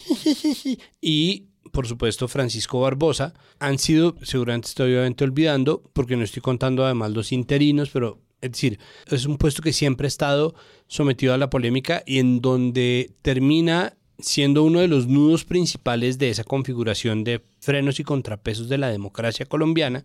[1.01, 6.83] y por supuesto Francisco Barbosa, han sido, seguramente estoy obviamente olvidando, porque no estoy contando
[6.83, 10.55] además los interinos, pero es decir, es un puesto que siempre ha estado
[10.87, 16.29] sometido a la polémica y en donde termina siendo uno de los nudos principales de
[16.29, 20.03] esa configuración de frenos y contrapesos de la democracia colombiana,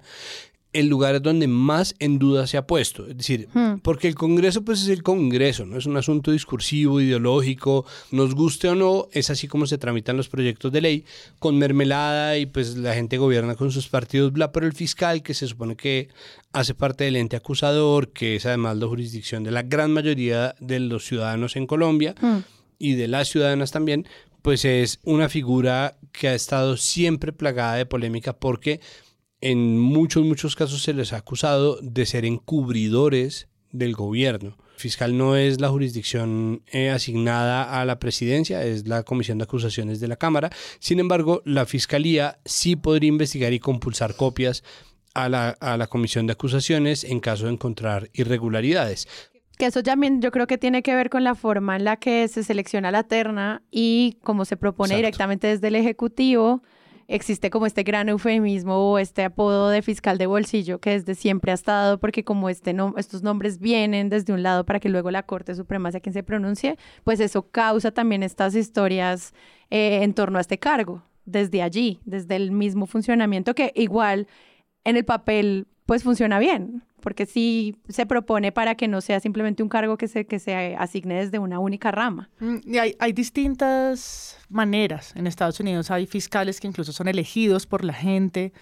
[0.75, 3.07] el lugar donde más en duda se ha puesto.
[3.07, 3.79] Es decir, hmm.
[3.81, 8.69] porque el Congreso pues es el Congreso, no es un asunto discursivo, ideológico, nos guste
[8.69, 11.05] o no, es así como se tramitan los proyectos de ley,
[11.39, 15.33] con mermelada y pues la gente gobierna con sus partidos, bla, pero el fiscal que
[15.33, 16.09] se supone que
[16.53, 20.81] hace parte del ente acusador, que es además la jurisdicción de la gran mayoría de
[20.81, 22.39] los ciudadanos en Colombia hmm.
[22.81, 24.09] y de las ciudadanas también,
[24.43, 28.81] pues es una figura que ha estado siempre plagada de polémica porque
[29.45, 34.57] en muchos, muchos casos se les ha acusado de ser encubridores del gobierno.
[34.77, 40.01] Fiscal no es la jurisdicción eh, asignada a la presidencia, es la comisión de acusaciones
[40.01, 40.49] de la Cámara.
[40.79, 44.65] Sin embargo, la Fiscalía sí podría investigar y compulsar copias
[45.13, 49.07] a la, a la comisión de acusaciones en caso de encontrar irregularidades.
[49.59, 52.27] Que eso también yo creo que tiene que ver con la forma en la que
[52.29, 56.63] se selecciona la terna y cómo se propone directamente desde el Ejecutivo
[57.09, 61.53] existe como este gran eufemismo o este apodo de fiscal de bolsillo que desde siempre
[61.53, 65.23] ha estado, porque como este estos nombres vienen desde un lado para que luego la
[65.23, 69.35] Corte Suprema sea quien se pronuncie, pues eso causa también estas historias
[69.71, 74.27] eh, en torno a este cargo, desde allí, desde el mismo funcionamiento que igual
[74.85, 79.63] en el papel pues funciona bien, porque sí se propone para que no sea simplemente
[79.63, 82.31] un cargo que se, que se asigne desde una única rama.
[82.41, 85.13] Mm, y hay, hay distintas maneras.
[85.15, 88.55] En Estados Unidos hay fiscales que incluso son elegidos por la gente.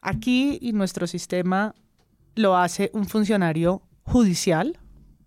[0.00, 1.74] Aquí y nuestro sistema
[2.36, 4.78] lo hace un funcionario judicial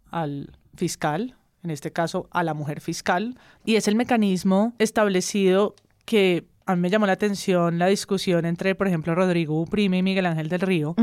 [0.09, 6.47] al fiscal, en este caso a la mujer fiscal, y es el mecanismo establecido que
[6.65, 10.25] a mí me llamó la atención la discusión entre, por ejemplo, Rodrigo Uprime y Miguel
[10.25, 10.95] Ángel del Río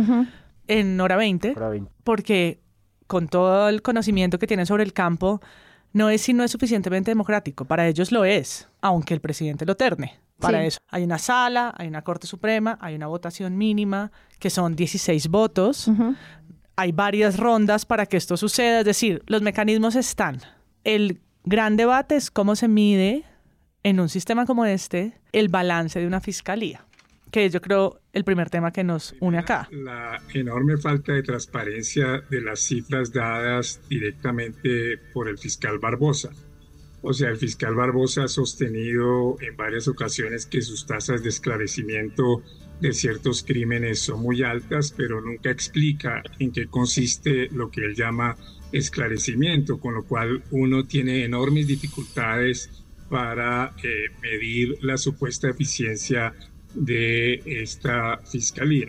[0.71, 1.55] en hora 20,
[2.05, 2.61] porque
[3.09, 5.41] con todo el conocimiento que tienen sobre el campo,
[5.93, 7.65] no es si no es suficientemente democrático.
[7.65, 10.21] Para ellos lo es, aunque el presidente lo terne.
[10.39, 14.77] Para eso hay una sala, hay una Corte Suprema, hay una votación mínima, que son
[14.77, 15.91] 16 votos.
[16.77, 18.79] Hay varias rondas para que esto suceda.
[18.79, 20.41] Es decir, los mecanismos están.
[20.85, 23.25] El gran debate es cómo se mide
[23.83, 26.87] en un sistema como este el balance de una fiscalía.
[27.31, 29.69] Que es yo creo el primer tema que nos une acá.
[29.71, 36.31] La enorme falta de transparencia de las cifras dadas directamente por el fiscal Barbosa.
[37.03, 42.43] O sea, el fiscal Barbosa ha sostenido en varias ocasiones que sus tasas de esclarecimiento
[42.81, 47.95] de ciertos crímenes son muy altas, pero nunca explica en qué consiste lo que él
[47.95, 48.37] llama
[48.73, 52.71] esclarecimiento, con lo cual uno tiene enormes dificultades
[53.09, 56.35] para eh, medir la supuesta eficiencia
[56.75, 58.89] de esta fiscalía.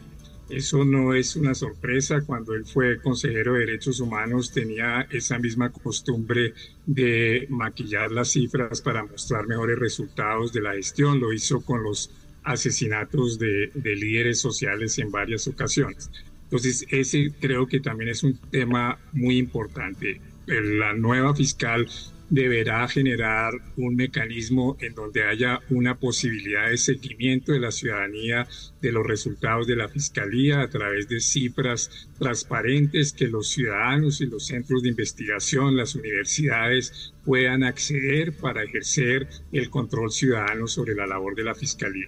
[0.51, 2.21] Eso no es una sorpresa.
[2.25, 6.53] Cuando él fue consejero de Derechos Humanos tenía esa misma costumbre
[6.85, 11.21] de maquillar las cifras para mostrar mejores resultados de la gestión.
[11.21, 12.11] Lo hizo con los
[12.43, 16.11] asesinatos de, de líderes sociales en varias ocasiones.
[16.43, 20.19] Entonces, ese creo que también es un tema muy importante.
[20.47, 21.87] La nueva fiscal
[22.31, 28.47] deberá generar un mecanismo en donde haya una posibilidad de seguimiento de la ciudadanía
[28.81, 34.27] de los resultados de la Fiscalía a través de cifras transparentes que los ciudadanos y
[34.27, 41.05] los centros de investigación, las universidades puedan acceder para ejercer el control ciudadano sobre la
[41.05, 42.07] labor de la Fiscalía.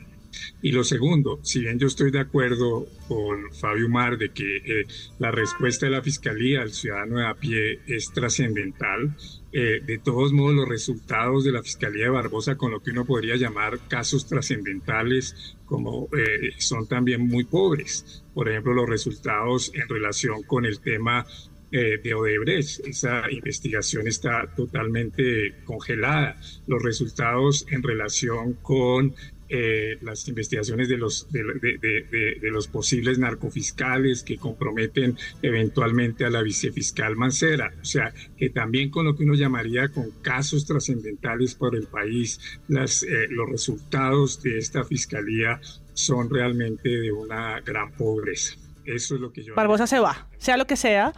[0.61, 4.87] Y lo segundo, si bien yo estoy de acuerdo con Fabio Mar de que eh,
[5.19, 9.15] la respuesta de la Fiscalía al ciudadano de a pie es trascendental,
[9.53, 13.05] eh, de todos modos los resultados de la Fiscalía de Barbosa con lo que uno
[13.05, 18.23] podría llamar casos trascendentales como eh, son también muy pobres.
[18.33, 21.25] Por ejemplo, los resultados en relación con el tema
[21.71, 22.85] de Odebrecht.
[22.85, 26.39] Esa investigación está totalmente congelada.
[26.67, 29.15] Los resultados en relación con
[29.55, 37.15] eh, las investigaciones de los, de, los posibles narcofiscales que comprometen eventualmente a la vicefiscal
[37.15, 37.71] Mancera.
[37.79, 42.39] O sea, que también con lo que uno llamaría con casos trascendentales por el país,
[42.67, 45.61] las, eh, los resultados de esta fiscalía
[45.93, 48.55] son realmente de una gran pobreza.
[48.85, 49.53] Eso es lo que yo...
[49.53, 51.13] Barbosa se va, sea lo que sea,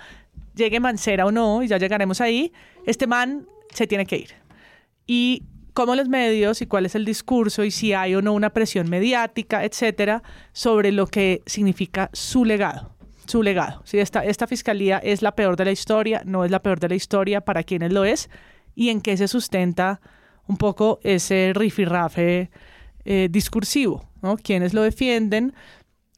[0.55, 2.51] llegue Mancera o no, y ya llegaremos ahí,
[2.85, 4.31] este man se tiene que ir.
[5.07, 5.43] Y
[5.75, 8.89] cómo los medios y cuál es el discurso y si hay o no una presión
[8.89, 12.95] mediática, etcétera, sobre lo que significa su legado.
[13.27, 13.81] Su legado.
[13.83, 16.87] Si esta, esta fiscalía es la peor de la historia, no es la peor de
[16.87, 18.29] la historia, para quienes lo es,
[18.73, 19.99] y en qué se sustenta
[20.47, 22.51] un poco ese rifirrafe
[23.03, 24.37] eh, discursivo, ¿no?
[24.37, 25.53] Quienes lo defienden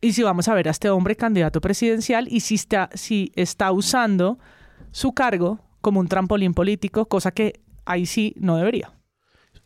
[0.02, 3.72] y si vamos a ver a este hombre candidato presidencial y si está, si está
[3.72, 4.38] usando
[4.91, 8.97] su cargo como un trampolín político, cosa que ahí sí no debería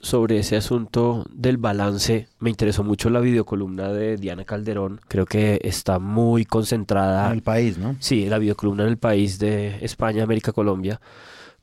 [0.01, 4.99] sobre ese asunto del balance, me interesó mucho la videocolumna de Diana Calderón.
[5.07, 7.27] Creo que está muy concentrada.
[7.27, 7.95] En el país, ¿no?
[7.99, 10.99] Sí, la videocolumna en el país de España, América, Colombia.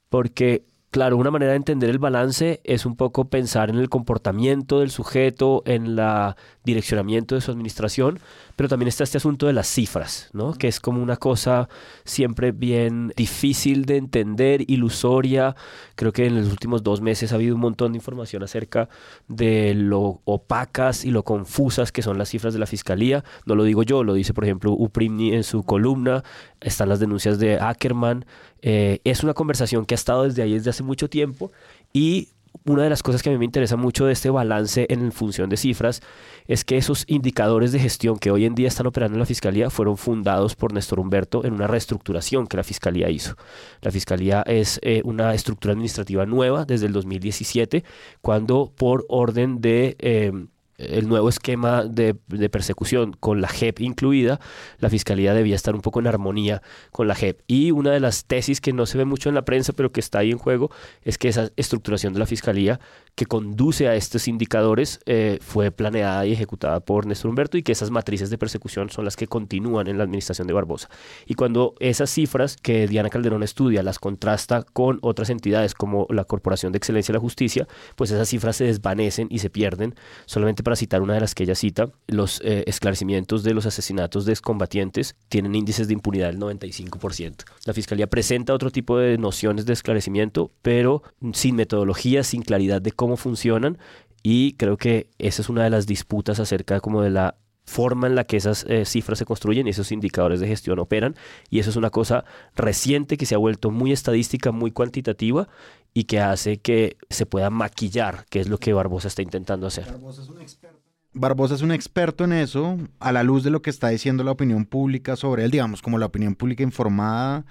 [0.09, 4.81] Porque Claro, una manera de entender el balance es un poco pensar en el comportamiento
[4.81, 8.21] del sujeto, en el direccionamiento de su administración,
[8.59, 10.53] pero también está este asunto de las cifras, ¿no?
[10.53, 11.69] que es como una cosa
[12.05, 15.55] siempre bien difícil de entender, ilusoria.
[15.95, 18.89] Creo que en los últimos dos meses ha habido un montón de información acerca
[19.29, 23.23] de lo opacas y lo confusas que son las cifras de la fiscalía.
[23.47, 26.25] No lo digo yo, lo dice por ejemplo Uprimni en su columna,
[26.61, 28.25] están las denuncias de Ackerman.
[28.63, 31.53] Eh, es una conversación que ha estado desde ahí desde hace mucho tiempo
[31.93, 32.31] y
[32.69, 35.49] una de las cosas que a mí me interesa mucho de este balance en función
[35.49, 36.01] de cifras
[36.47, 39.71] es que esos indicadores de gestión que hoy en día están operando en la Fiscalía
[39.71, 43.37] fueron fundados por Néstor Humberto en una reestructuración que la Fiscalía hizo.
[43.81, 47.85] La Fiscalía es eh, una estructura administrativa nueva desde el 2017,
[48.21, 49.97] cuando por orden de...
[49.99, 50.33] Eh,
[50.79, 52.15] el nuevo esquema de,
[52.49, 54.41] persecución con la JEP incluida,
[54.79, 56.63] la fiscalía debía estar un poco en armonía
[56.93, 57.41] con la JEP.
[57.47, 60.01] Y una de las tesis que no se ve mucho en la prensa, pero que
[60.01, 60.71] está ahí en juego,
[61.03, 62.81] es que esa estructuración de la fiscalía
[63.19, 67.73] que conduce a estos indicadores eh, fue planeada y ejecutada por Néstor Humberto y que
[67.73, 70.89] esas matrices de persecución son las que continúan en la administración de Barbosa.
[71.27, 76.27] Y cuando esas cifras que Diana Calderón estudia las contrasta con otras entidades como la
[76.27, 80.63] Corporación de Excelencia de la Justicia, pues esas cifras se desvanecen y se pierden solamente
[80.63, 84.33] para citar una de las que ella cita, los eh, esclarecimientos de los asesinatos de
[84.33, 87.45] excombatientes tienen índices de impunidad del 95%.
[87.65, 91.03] La Fiscalía presenta otro tipo de nociones de esclarecimiento, pero
[91.33, 93.79] sin metodología, sin claridad de cómo funcionan
[94.23, 98.15] y creo que esa es una de las disputas acerca como de la forma en
[98.15, 101.17] la que esas eh, cifras se construyen y esos indicadores de gestión operan.
[101.51, 102.25] Y eso es una cosa
[102.57, 105.49] reciente que se ha vuelto muy estadística, muy cuantitativa
[105.93, 109.85] y que hace que se pueda maquillar, que es lo que Barbosa está intentando hacer.
[109.85, 110.79] Barbosa es un experto.
[111.13, 114.31] Barbosa es un experto en eso, a la luz de lo que está diciendo la
[114.31, 117.45] opinión pública sobre él, digamos, como la opinión pública informada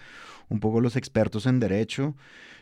[0.49, 2.15] un poco los expertos en derecho.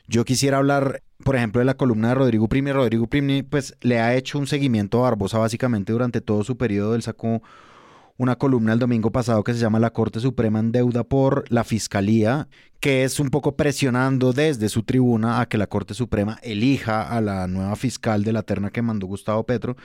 [0.07, 2.71] Yo quisiera hablar, por ejemplo, de la columna de Rodrigo Primi.
[2.71, 6.95] Rodrigo Primi, pues, le ha hecho un seguimiento a Barbosa básicamente durante todo su periodo.
[6.95, 7.41] Él sacó
[8.17, 11.63] una columna el domingo pasado que se llama La Corte Suprema en deuda por la
[11.63, 12.47] Fiscalía,
[12.79, 17.19] que es un poco presionando desde su tribuna a que la Corte Suprema elija a
[17.19, 19.75] la nueva fiscal de la terna que mandó Gustavo Petro.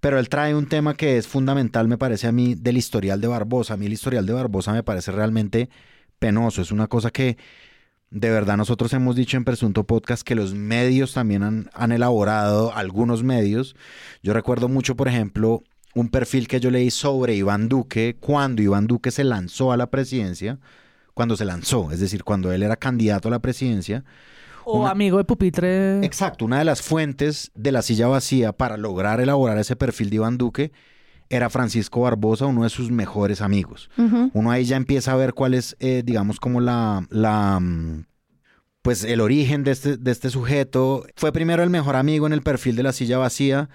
[0.00, 3.28] Pero él trae un tema que es fundamental, me parece a mí, del historial de
[3.28, 3.74] Barbosa.
[3.74, 5.70] A mí el historial de Barbosa me parece realmente
[6.18, 6.60] penoso.
[6.60, 7.38] Es una cosa que
[8.10, 12.74] de verdad nosotros hemos dicho en Presunto Podcast que los medios también han, han elaborado,
[12.74, 13.76] algunos medios.
[14.22, 15.62] Yo recuerdo mucho, por ejemplo,
[15.94, 19.90] un perfil que yo leí sobre Iván Duque cuando Iván Duque se lanzó a la
[19.90, 20.58] presidencia,
[21.14, 24.04] cuando se lanzó, es decir, cuando él era candidato a la presidencia.
[24.64, 26.04] O amigo de pupitre.
[26.04, 30.16] Exacto, una de las fuentes de la silla vacía para lograr elaborar ese perfil de
[30.16, 30.72] Iván Duque
[31.30, 33.90] era Francisco Barbosa, uno de sus mejores amigos.
[34.32, 38.06] Uno ahí ya empieza a ver cuál es, eh, digamos, como la, la, mm,
[38.82, 41.04] pues el origen de este, de este sujeto.
[41.16, 43.68] Fue primero el mejor amigo en el perfil de la silla vacía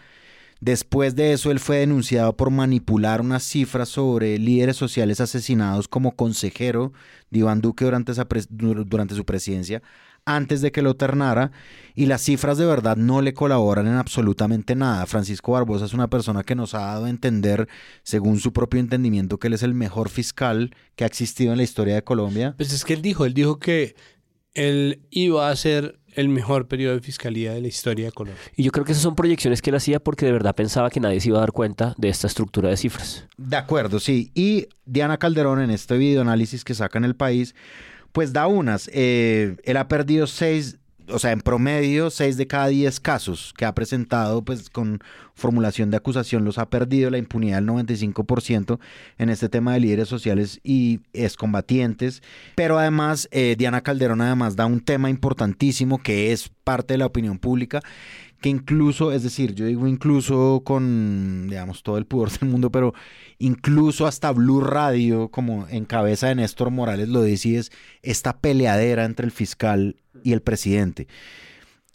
[0.64, 6.16] Después de eso, él fue denunciado por manipular unas cifras sobre líderes sociales asesinados como
[6.16, 6.94] consejero
[7.30, 8.14] de Iván Duque durante,
[8.50, 9.82] durante su presidencia,
[10.26, 11.52] antes de que lo ternara,
[11.96, 15.06] y las cifras de verdad no le colaboran en absolutamente nada.
[15.06, 17.68] Francisco Barbosa es una persona que nos ha dado a entender,
[18.04, 21.64] según su propio entendimiento, que él es el mejor fiscal que ha existido en la
[21.64, 22.56] historia de Colombia.
[22.58, 23.96] Pues es que él dijo, él dijo que
[24.54, 28.42] él iba a ser el mejor periodo de fiscalía de la historia de Colombia.
[28.56, 31.00] Y yo creo que esas son proyecciones que él hacía porque de verdad pensaba que
[31.00, 33.28] nadie se iba a dar cuenta de esta estructura de cifras.
[33.38, 34.32] De acuerdo, sí.
[34.36, 37.56] Y Diana Calderón en este videoanálisis que saca en el país,
[38.14, 38.90] pues da unas.
[38.94, 40.78] Eh, él ha perdido seis
[41.10, 45.00] o sea, en promedio, 6 de cada 10 casos que ha presentado, pues con
[45.34, 48.80] formulación de acusación, los ha perdido la impunidad del 95%
[49.18, 52.22] en este tema de líderes sociales y excombatientes.
[52.56, 57.06] Pero además, eh, Diana Calderón además da un tema importantísimo que es parte de la
[57.06, 57.82] opinión pública
[58.44, 62.94] que incluso, es decir, yo digo incluso con, digamos, todo el pudor del mundo, pero
[63.40, 69.06] incluso hasta Blue Radio, como en cabeza de Néstor Morales lo dice, es esta peleadera
[69.06, 71.08] entre el fiscal y el presidente.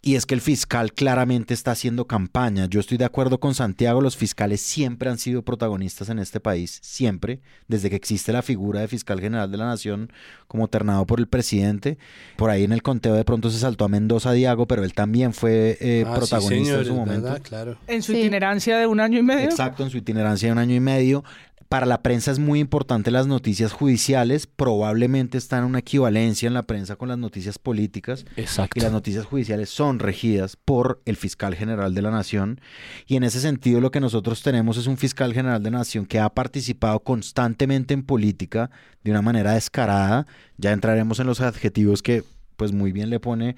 [0.01, 2.67] Y es que el fiscal claramente está haciendo campaña.
[2.67, 6.79] Yo estoy de acuerdo con Santiago, los fiscales siempre han sido protagonistas en este país,
[6.81, 10.09] siempre, desde que existe la figura de fiscal general de la nación
[10.47, 11.97] como ternado por el presidente.
[12.37, 15.33] Por ahí en el conteo de pronto se saltó a Mendoza Diago, pero él también
[15.33, 17.37] fue eh, ah, protagonista en su momento.
[17.43, 17.77] claro.
[17.85, 19.49] En su itinerancia de un año y medio.
[19.49, 21.25] Exacto, en su itinerancia de un año y medio.
[21.69, 26.55] Para la prensa es muy importante las noticias judiciales, probablemente están en una equivalencia en
[26.55, 28.25] la prensa con las noticias políticas.
[28.37, 28.79] Exacto.
[28.79, 32.59] Y las noticias judiciales son regidas por el fiscal general de la nación.
[33.05, 36.07] Y en ese sentido lo que nosotros tenemos es un fiscal general de la nación
[36.07, 38.71] que ha participado constantemente en política
[39.03, 40.25] de una manera descarada.
[40.57, 42.23] Ya entraremos en los adjetivos que
[42.55, 43.55] pues muy bien le pone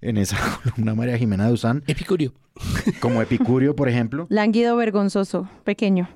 [0.00, 1.82] en esa columna María Jimena Duzán.
[1.88, 2.34] Epicurio.
[3.00, 4.28] Como Epicurio, por ejemplo.
[4.30, 6.08] Lánguido vergonzoso, pequeño.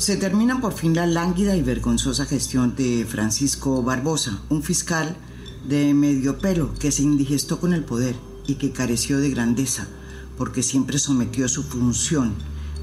[0.00, 5.14] Se termina por fin la lánguida y vergonzosa gestión de Francisco Barbosa, un fiscal
[5.68, 9.86] de medio pelo que se indigestó con el poder y que careció de grandeza
[10.38, 12.34] porque siempre sometió su función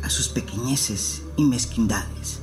[0.04, 2.42] a sus pequeñeces y mezquindades.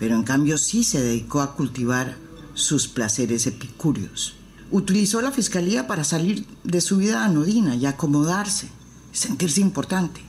[0.00, 2.16] Pero en cambio sí se dedicó a cultivar
[2.54, 4.34] sus placeres epicúreos.
[4.72, 8.68] Utilizó la fiscalía para salir de su vida anodina y acomodarse,
[9.12, 10.27] sentirse importante.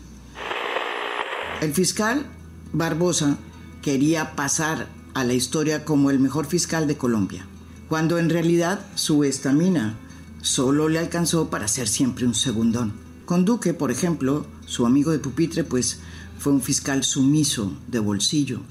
[1.62, 2.26] El fiscal
[2.72, 3.38] Barbosa
[3.82, 7.46] quería pasar a la historia como el mejor fiscal de Colombia,
[7.90, 9.98] cuando en realidad su estamina
[10.42, 12.94] solo le alcanzó para ser siempre un segundón.
[13.26, 16.00] Con Duque, por ejemplo, su amigo de pupitre, pues
[16.38, 18.62] fue un fiscal sumiso de bolsillo,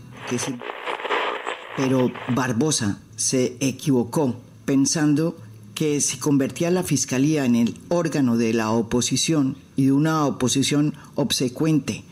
[1.77, 5.37] Pero Barbosa se equivocó pensando
[5.75, 10.95] que si convertía la fiscalía en el órgano de la oposición y de una oposición
[11.17, 12.05] obsecuente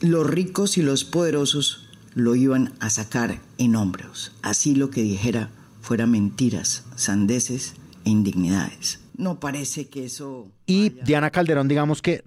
[0.00, 5.50] los ricos y los poderosos lo iban a sacar en hombros, así lo que dijera
[5.80, 9.00] fuera mentiras, sandeces e indignidades.
[9.16, 10.48] No parece que eso...
[10.66, 12.22] Y Diana Calderón, digamos que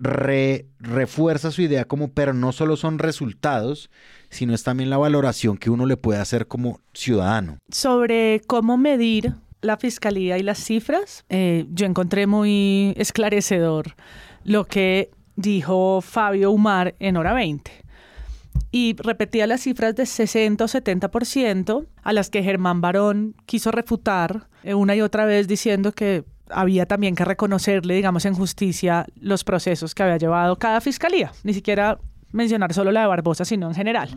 [0.79, 3.89] refuerza su idea como, pero no solo son resultados,
[4.29, 7.59] sino es también la valoración que uno le puede hacer como ciudadano.
[7.69, 13.95] Sobre cómo medir la fiscalía y las cifras, eh, yo encontré muy esclarecedor
[14.43, 17.71] lo que dijo Fabio Umar en hora 20.
[18.71, 24.47] Y repetía las cifras de 60 o 70% a las que Germán Barón quiso refutar
[24.63, 29.43] eh, una y otra vez diciendo que había también que reconocerle, digamos, en justicia los
[29.43, 31.31] procesos que había llevado cada fiscalía.
[31.43, 31.99] Ni siquiera
[32.31, 34.09] mencionar solo la de Barbosa, sino en general.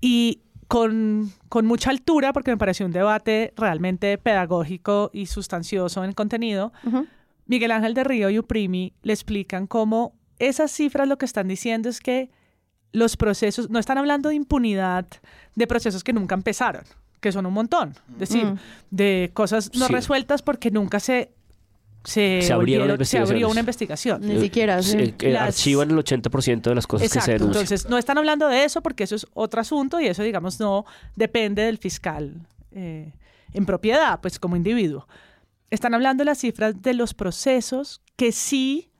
[0.00, 6.10] Y con, con mucha altura, porque me pareció un debate realmente pedagógico y sustancioso en
[6.10, 6.72] el contenido,
[7.50, 11.88] Miguel Ángel de Río y Uprimi le explican cómo esas cifras lo que están diciendo
[11.88, 12.30] es que
[12.92, 15.06] los procesos, no están hablando de impunidad
[15.56, 16.84] de procesos que nunca empezaron,
[17.20, 18.58] que son un montón, es decir, Mm.
[18.92, 19.92] de cosas no Sí.
[19.92, 21.32] resueltas porque nunca se,
[22.04, 24.22] se, Se abrieron volvieron- se abrió una investigación.
[24.22, 24.80] Ni siquiera.
[24.82, 24.96] sí.
[24.96, 27.48] Eh, que Las- archivan el 80% de las cosas que se denuncian.
[27.64, 30.84] entonces no están hablando de eso porque eso es otro asunto y eso, digamos, no
[31.16, 33.12] depende del fiscal eh,
[33.52, 35.06] en propiedad, pues como individuo.
[35.70, 38.90] Están hablando las cifras de los procesos que sí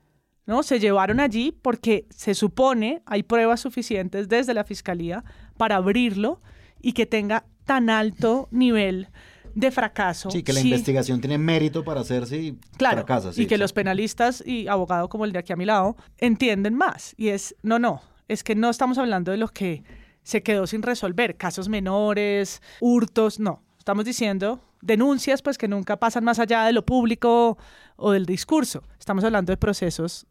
[0.45, 0.63] ¿no?
[0.63, 5.23] se llevaron allí porque se supone hay pruebas suficientes desde la fiscalía
[5.57, 6.41] para abrirlo
[6.81, 9.09] y que tenga tan alto nivel
[9.53, 10.31] de fracaso.
[10.31, 13.33] Sí, que la Sí, investigación tiene mérito para hacerse y Claro, fracasa.
[13.33, 16.73] sí, y que los penalistas y abogados como el de aquí a mi lado entienden
[16.75, 17.13] más.
[17.17, 19.83] Y es, no, no, es que no estamos hablando de lo que
[20.23, 23.61] se quedó sin resolver, casos menores, hurtos, no.
[23.77, 27.57] Estamos diciendo denuncias pues que nunca pasan más allá de lo público
[27.95, 28.83] o del discurso.
[28.99, 30.25] Estamos hablando de procesos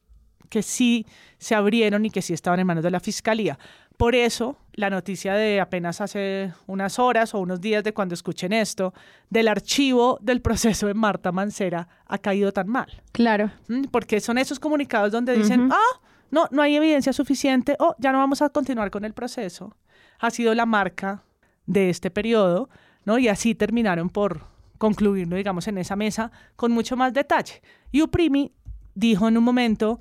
[0.48, 1.06] que sí
[1.38, 3.58] se abrieron y que sí estaban en manos de la fiscalía.
[3.96, 8.52] Por eso, la noticia de apenas hace unas horas o unos días de cuando escuchen
[8.52, 8.92] esto,
[9.28, 13.02] del archivo del proceso de Marta Mancera ha caído tan mal.
[13.12, 13.50] Claro.
[13.68, 13.88] ¿m?
[13.90, 18.18] Porque son esos comunicados donde dicen, ah, no, no hay evidencia suficiente, o ya no
[18.18, 19.76] vamos a continuar con el proceso.
[20.18, 21.22] Ha sido la marca
[21.66, 22.68] de este periodo,
[23.04, 23.18] ¿no?
[23.18, 24.42] Y así terminaron por
[24.78, 27.60] concluirlo, digamos, en esa mesa con mucho más detalle.
[27.92, 28.52] Y Uprimi
[28.94, 30.00] dijo en un momento,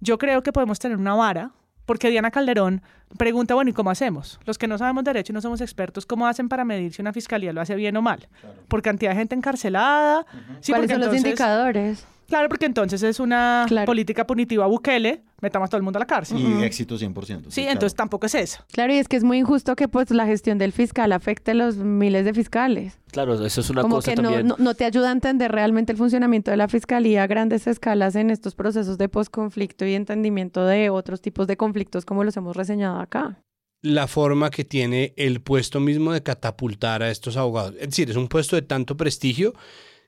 [0.00, 1.52] yo creo que podemos tener una vara,
[1.86, 2.82] porque Diana Calderón
[3.18, 4.38] pregunta, bueno, ¿y cómo hacemos?
[4.44, 7.12] Los que no sabemos derecho y no somos expertos, ¿cómo hacen para medir si una
[7.12, 8.28] fiscalía lo hace bien o mal?
[8.68, 10.24] Por cantidad de gente encarcelada.
[10.60, 12.06] Sí, ¿Cuáles porque son los indicadores?
[12.28, 13.86] Claro, porque entonces es una Claro.
[13.86, 16.38] política punitiva Bukele, metamos a todo el mundo a la cárcel.
[16.38, 17.50] Y éxito 100%.
[17.50, 17.72] Sí, claro.
[17.72, 18.64] entonces tampoco es eso.
[18.72, 21.54] Claro, y es que es muy injusto que pues la gestión del fiscal afecte a
[21.54, 22.98] los miles de fiscales.
[23.10, 25.92] Claro, eso es una Como cosa que no, no, no te ayuda a entender realmente
[25.92, 30.64] el funcionamiento de la fiscalía a grandes escalas en estos procesos de posconflicto y entendimiento
[30.64, 33.42] de otros tipos de conflictos como los hemos reseñado acá.
[33.84, 37.74] la forma que tiene el puesto mismo de catapultar a estos abogados.
[37.80, 39.54] Es decir, es un puesto de tanto prestigio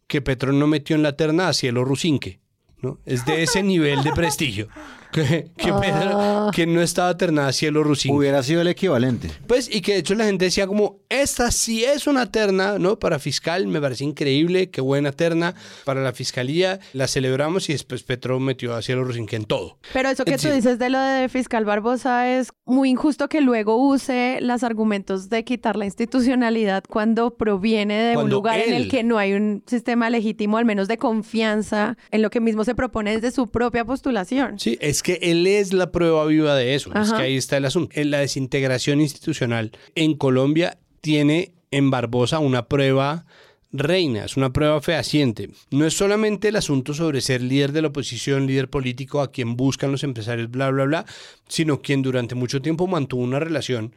[0.07, 2.41] que Petro no metió en la terna a Cielo Rusinque.
[2.81, 2.99] ¿no?
[3.07, 4.69] Es de ese nivel de prestigio
[5.15, 6.51] que, que, Petro- Ah.
[6.55, 8.17] que no estaba ternada a Cielo Rusinque.
[8.19, 9.31] Hubiera sido el equivalente.
[9.47, 12.99] Pues, y que de hecho la gente decía como, esta sí es una terna, ¿no?
[12.99, 15.55] Para fiscal, me parece increíble, qué buena terna.
[15.85, 19.79] Para la fiscalía, la celebramos y después Petro metió a Cielo Rusinque en todo.
[19.93, 23.29] Pero eso que Es tú decir- dices de lo de fiscal Barbosa es muy injusto
[23.29, 28.75] que luego use los argumentos de quitar la institucionalidad cuando proviene de un lugar en
[28.75, 32.65] el que no hay un sistema legítimo, al menos de confianza en lo que mismo
[32.65, 34.59] se propone desde su propia postulación.
[34.59, 36.91] Sí, es que él es la prueba viva de eso.
[36.95, 37.95] Es que ahí está el asunto.
[37.95, 43.27] En la desintegración institucional en Colombia tiene en Barbosa una prueba
[43.71, 45.51] reina, es una prueba fehaciente.
[45.71, 49.57] No es solamente el asunto sobre ser líder de la oposición, líder político a quien
[49.57, 51.05] buscan los empresarios, bla, bla, bla,
[51.49, 53.95] sino quien durante mucho tiempo mantuvo una relación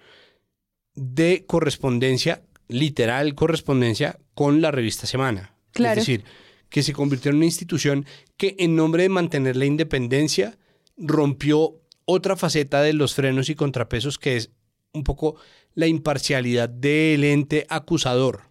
[0.94, 5.54] de correspondencia, literal correspondencia, con la revista Semana.
[5.72, 6.02] Claro.
[6.02, 6.26] Es decir,
[6.70, 8.06] que se convirtió en una institución
[8.36, 10.58] que en nombre de mantener la independencia
[10.98, 14.52] rompió otra faceta de los frenos y contrapesos que es
[14.94, 15.36] un poco
[15.74, 18.42] la imparcialidad del ente acusador.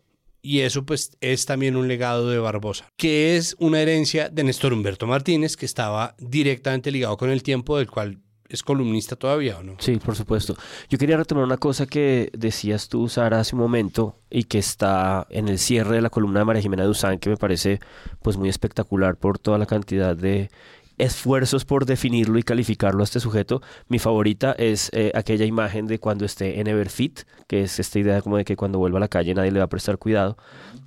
[0.43, 4.73] Y eso pues es también un legado de Barbosa, que es una herencia de Néstor
[4.73, 9.65] Humberto Martínez, que estaba directamente ligado con el tiempo, del cual es columnista todavía, ¿o
[9.65, 9.75] no?
[9.81, 10.57] Sí, por supuesto.
[10.89, 15.27] Yo quería retomar una cosa que decías tú, Sara, hace un momento y que está
[15.31, 17.81] en el cierre de la columna de María Jimena Duzán, que me parece
[18.23, 20.51] pues muy espectacular por toda la cantidad de
[20.99, 23.63] esfuerzos por definirlo y calificarlo a este sujeto.
[23.89, 28.23] Mi favorita es eh, aquella imagen de cuando esté en Everfit, que es esta idea
[28.23, 30.37] como de que cuando vuelva a la calle nadie le va a prestar cuidado.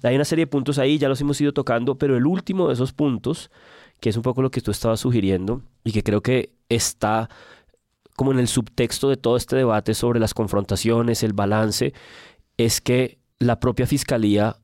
[0.04, 2.74] Hay una serie de puntos ahí, ya los hemos ido tocando, pero el último de
[2.74, 3.52] esos puntos,
[4.00, 7.30] que es un poco lo que tú estabas sugiriendo y que creo que está
[8.16, 11.94] como en el subtexto de todo este debate sobre las confrontaciones, el balance,
[12.58, 14.58] es que la propia fiscalía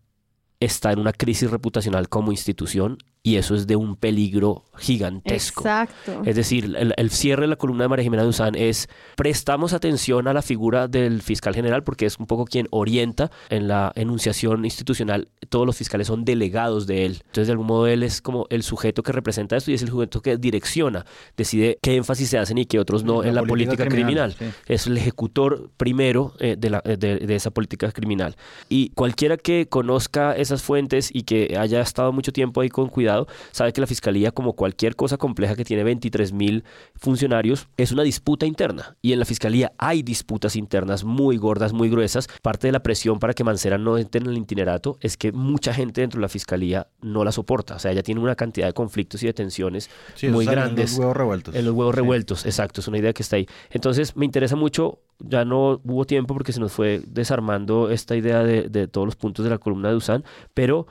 [0.60, 5.62] está en una crisis reputacional como institución y eso es de un peligro gigantesco.
[5.62, 6.22] Exacto.
[6.26, 10.28] Es decir, el, el cierre de la columna de María Jimena Duzán es prestamos atención
[10.28, 14.64] a la figura del fiscal general porque es un poco quien orienta en la enunciación
[14.64, 15.28] institucional.
[15.50, 17.14] Todos los fiscales son delegados de él.
[17.26, 19.90] Entonces, de algún modo, él es como el sujeto que representa esto y es el
[19.90, 21.04] sujeto que direcciona,
[21.36, 24.36] decide qué énfasis se hacen y qué otros no La en la política criminal.
[24.68, 28.36] Es el ejecutor primero eh, de, la- de- de esa política criminal.
[28.70, 33.15] Y cualquiera que conozca esas fuentes y que haya estado mucho tiempo ahí con cuidado,
[33.52, 36.64] sabe que la fiscalía, como cualquier cosa compleja que tiene 23 mil
[36.96, 38.98] funcionarios, es una disputa interna.
[39.02, 42.28] Y en la fiscalía hay disputas internas muy gordas, muy gruesas.
[42.42, 45.74] Parte de la presión para que Mancera no entre en el itinerato es que mucha
[45.74, 47.76] gente dentro de la fiscalía no la soporta.
[47.76, 49.90] O sea, ella tiene una cantidad de conflictos y de tensiones
[50.24, 50.92] muy grandes.
[50.92, 51.56] En los huevos revueltos.
[51.56, 52.82] En los huevos revueltos, exacto.
[52.82, 53.48] Es una idea que está ahí.
[53.70, 58.44] Entonces, me interesa mucho ya no hubo tiempo porque se nos fue desarmando esta idea
[58.44, 60.88] de, de, todos los puntos de la columna de Usan, pero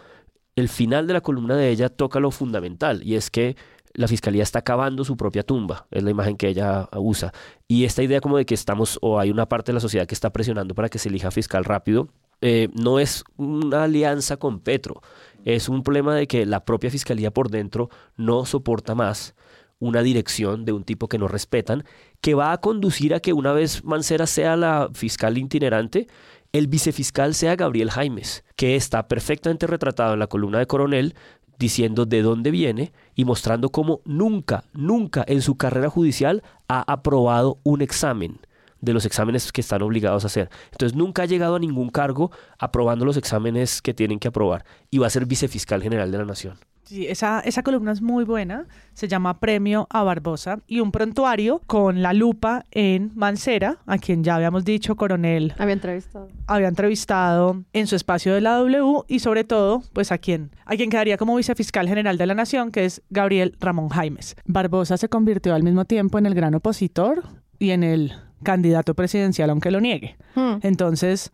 [0.57, 3.57] el final de la columna de ella toca lo fundamental y es que
[3.94, 7.32] la fiscalía está cavando su propia tumba, es la imagen que ella usa.
[7.68, 10.14] Y esta idea como de que estamos o hay una parte de la sociedad que
[10.14, 12.09] está presionando para que se elija fiscal rápido,
[12.40, 15.00] eh, no es una alianza con Petro,
[15.44, 19.34] es un problema de que la propia fiscalía por dentro no soporta más
[19.78, 21.84] una dirección de un tipo que no respetan,
[22.20, 26.07] que va a conducir a que una vez Mancera sea la fiscal itinerante,
[26.55, 31.16] el vicefiscal sea Gabriel Jaimes, que está perfectamente retratado en la columna de Coronel,
[31.59, 37.59] diciendo de dónde viene y mostrando cómo nunca, nunca en su carrera judicial ha aprobado
[37.64, 38.38] un examen
[38.80, 40.48] de los exámenes que están obligados a hacer.
[40.70, 44.98] Entonces nunca ha llegado a ningún cargo aprobando los exámenes que tienen que aprobar y
[44.98, 46.57] va a ser vicefiscal general de la nación.
[46.85, 51.62] Sí, esa, esa columna es muy buena, se llama Premio a Barbosa y un prontuario
[51.66, 55.55] con la lupa en Mancera, a quien ya habíamos dicho, coronel.
[55.59, 56.28] Había entrevistado.
[56.47, 60.76] Había entrevistado en su espacio de la W y sobre todo, pues a quien, a
[60.76, 64.37] quien quedaría como vicefiscal general de la Nación, que es Gabriel Ramón Jaimes.
[64.45, 67.22] Barbosa se convirtió al mismo tiempo en el gran opositor
[67.59, 68.12] y en el
[68.43, 70.16] candidato presidencial, aunque lo niegue.
[70.35, 70.59] Hmm.
[70.62, 71.32] Entonces,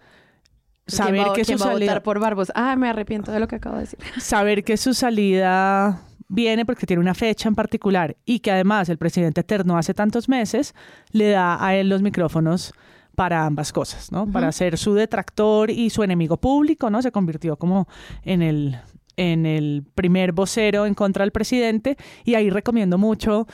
[0.91, 2.03] saber que su salida...
[2.03, 2.53] por Barbos.
[2.55, 3.99] Ah, me arrepiento de lo que acabo de decir.
[4.20, 8.99] Saber que su salida viene porque tiene una fecha en particular y que además el
[8.99, 10.74] presidente eterno hace tantos meses
[11.11, 12.72] le da a él los micrófonos
[13.16, 14.30] para ambas cosas, ¿no?
[14.30, 17.03] Para ser su detractor y su enemigo público, ¿no?
[17.03, 17.88] Se convirtió como
[18.22, 18.78] en el
[19.16, 23.47] en el primer vocero en contra del presidente y ahí recomiendo mucho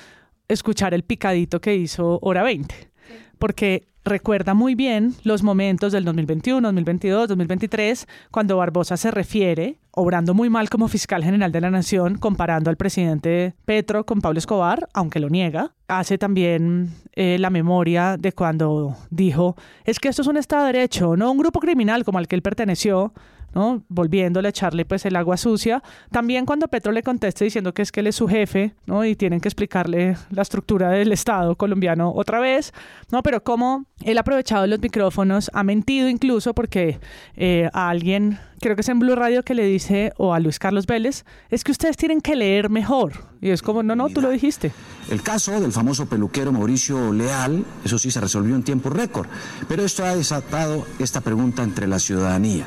[0.46, 2.92] escuchar el picadito que hizo Hora 20,
[3.38, 10.32] porque recuerda muy bien los momentos del 2021, 2022, 2023, cuando Barbosa se refiere, obrando
[10.32, 14.88] muy mal como fiscal general de la Nación, comparando al presidente Petro con Pablo Escobar,
[14.94, 15.74] aunque lo niega.
[15.88, 20.72] Hace también eh, la memoria de cuando dijo, es que esto es un Estado de
[20.72, 23.12] Derecho, no un grupo criminal como al que él perteneció,
[23.56, 23.82] ¿no?
[23.88, 25.82] Volviéndole a echarle pues el agua sucia.
[26.10, 29.02] También cuando Petro le conteste diciendo que es que él es su jefe, ¿no?
[29.02, 32.74] Y tienen que explicarle la estructura del Estado colombiano otra vez,
[33.10, 33.22] ¿no?
[33.22, 37.00] Pero cómo él ha aprovechado los micrófonos, ha mentido incluso porque
[37.34, 40.58] eh, a alguien, creo que es en Blue Radio que le dice, o a Luis
[40.58, 43.24] Carlos Vélez, es que ustedes tienen que leer mejor.
[43.40, 44.70] Y es como, no, no, tú lo dijiste.
[45.08, 49.28] El caso del famoso peluquero Mauricio Leal, eso sí se resolvió en tiempo récord,
[49.66, 52.66] pero esto ha desatado esta pregunta entre la ciudadanía.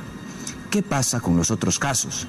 [0.70, 2.28] ¿Qué pasa con los otros casos?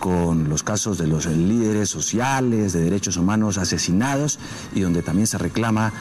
[0.00, 4.40] Con los casos de los líderes sociales, de derechos humanos asesinados
[4.74, 5.92] y donde también se reclama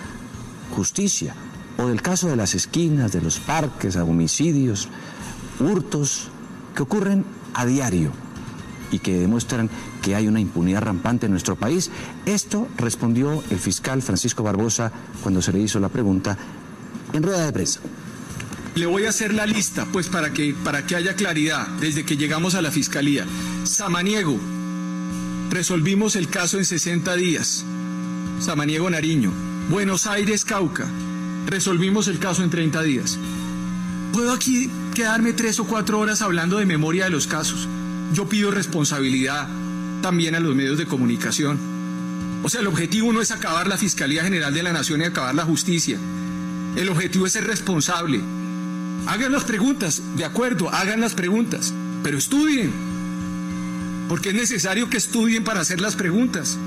[0.76, 1.36] justicia.
[1.78, 4.90] O del caso de las esquinas, de los parques, homicidios,
[5.60, 6.30] hurtos
[6.76, 8.12] que ocurren a diario
[8.92, 9.70] y que demuestran
[10.02, 11.92] que hay una impunidad rampante en nuestro país.
[12.26, 16.38] Esto respondió el fiscal Francisco Barbosa cuando se le hizo la pregunta
[17.14, 17.82] en rueda de prensa.
[18.78, 22.16] Le voy a hacer la lista, pues para que, para que haya claridad, desde que
[22.16, 23.26] llegamos a la fiscalía.
[23.64, 24.40] Samaniego,
[25.50, 27.66] resolvimos el caso en 60 días.
[28.40, 29.34] Samaniego Nariño.
[29.72, 30.86] Buenos Aires, Cauca.
[31.48, 33.18] Resolvimos el caso en 30 días.
[34.14, 37.68] Puedo aquí quedarme tres o cuatro horas hablando de memoria de los casos.
[38.14, 39.48] Yo pido responsabilidad
[40.04, 41.58] también a los medios de comunicación.
[42.44, 45.34] O sea, el objetivo no es acabar la Fiscalía General de la Nación y acabar
[45.34, 45.98] la justicia.
[46.76, 48.22] El objetivo es ser responsable
[49.06, 51.74] Hagan las preguntas, de acuerdo, hagan las preguntas,
[52.04, 52.72] pero estudien.
[54.10, 56.58] Porque es necesario que estudien para hacer las preguntas.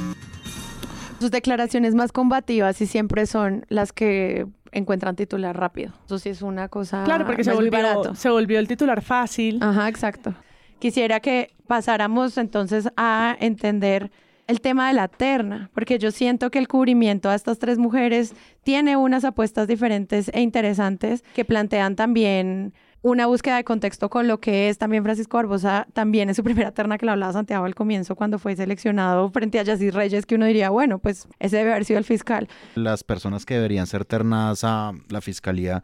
[1.18, 5.93] Sus declaraciones más combativas y siempre son las que encuentran titular rápido.
[6.07, 7.05] Eso sí es una cosa.
[7.05, 9.59] Claro, porque se volvió, se volvió el titular fácil.
[9.62, 10.35] Ajá, exacto.
[10.78, 14.11] Quisiera que pasáramos entonces a entender
[14.51, 18.35] el tema de la terna, porque yo siento que el cubrimiento a estas tres mujeres
[18.63, 24.41] tiene unas apuestas diferentes e interesantes que plantean también una búsqueda de contexto con lo
[24.41, 27.75] que es también Francisco Barbosa, también en su primera terna que le hablaba Santiago al
[27.75, 31.71] comienzo cuando fue seleccionado frente a Yacis Reyes, que uno diría, bueno, pues ese debe
[31.71, 32.49] haber sido el fiscal.
[32.75, 35.83] Las personas que deberían ser ternadas a la fiscalía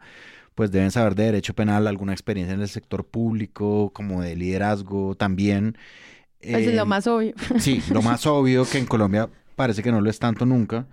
[0.55, 5.13] pues deben saber de derecho penal, alguna experiencia en el sector público, como de liderazgo
[5.13, 5.77] también.
[6.41, 7.33] Es lo eh, más obvio.
[7.59, 10.85] Sí, lo más obvio que en Colombia parece que no lo es tanto nunca.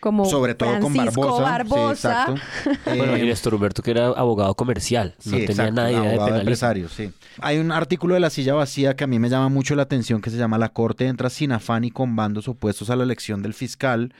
[0.00, 2.26] como Sobre todo con Francisco Barbosa.
[2.26, 2.80] Sí, exacto.
[2.96, 6.10] Bueno, y Eh, Néstor Humberto, que era abogado comercial, no Sí, tenía exacto, nada idea
[6.12, 7.12] abogado empresario, sí.
[7.40, 10.20] Hay un artículo de La Silla Vacía que a mí me llama mucho la atención
[10.20, 13.42] que se llama La Corte entra sin afán y con bandos opuestos a la elección
[13.42, 14.12] del fiscal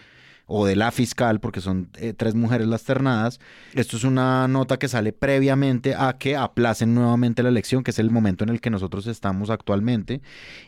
[0.50, 3.38] o de la fiscal, porque son eh, tres mujeres las ternadas.
[3.74, 7.98] Esto es una nota que sale previamente a que aplacen nuevamente la elección, que es
[7.98, 10.22] el momento en el que nosotros estamos actualmente.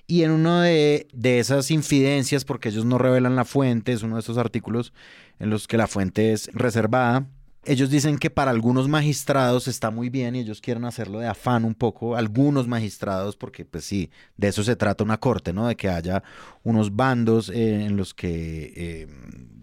[0.07, 4.16] Y en uno de, de esas infidencias, porque ellos no revelan la fuente, es uno
[4.16, 4.93] de esos artículos
[5.39, 7.26] en los que la fuente es reservada,
[7.64, 11.64] ellos dicen que para algunos magistrados está muy bien y ellos quieren hacerlo de afán
[11.64, 15.66] un poco, algunos magistrados, porque pues sí, de eso se trata una corte, ¿no?
[15.66, 16.22] De que haya
[16.62, 19.08] unos bandos eh, en los que eh,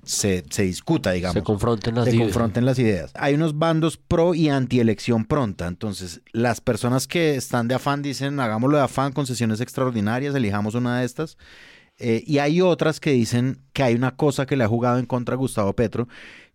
[0.04, 1.34] se, se discuta, digamos.
[1.34, 2.28] Se confronten las se ideas.
[2.28, 3.12] confronten las ideas.
[3.16, 5.68] Hay unos bandos pro y antielección pronta.
[5.68, 10.76] Entonces, las personas que están de afán dicen, hagámoslo de afán con sesiones extraordinarias, elijamos
[10.76, 11.38] una de estas.
[12.00, 15.08] Eh, y hay otras que dicen que hay una cosa que le ha jugado en
[15.08, 16.08] contra a Gustavo Petro.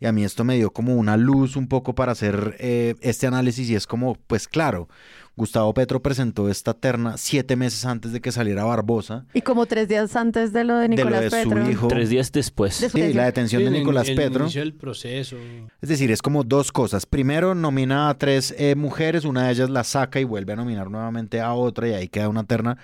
[0.02, 3.28] Y a mí esto me dio como una luz un poco para hacer eh, este
[3.28, 3.70] análisis.
[3.70, 4.88] Y es como, pues claro,
[5.36, 9.26] Gustavo Petro presentó esta terna siete meses antes de que saliera Barbosa.
[9.32, 11.70] Y como tres días antes de lo de de lo Nicolás su Petro.
[11.70, 11.86] hijo.
[11.86, 12.80] Tres días después.
[12.80, 13.04] Después.
[13.06, 14.42] Sí, la detención Sí, de el- Nicolás el Petro.
[14.44, 15.36] inicio del proceso.
[15.80, 17.06] Es decir, es como dos cosas.
[17.06, 20.90] Primero, nomina a tres eh, mujeres, una de ellas la saca y vuelve a nominar
[20.90, 22.76] nuevamente a otra y ahí queda una terna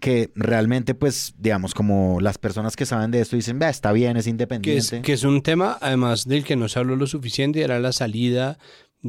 [0.00, 4.16] que realmente, pues, digamos, como las personas que saben de esto dicen, vea, está bien,
[4.16, 5.02] es Que es, independiente.
[5.02, 8.58] que es un tema, además del que no se habló lo suficiente, era la salida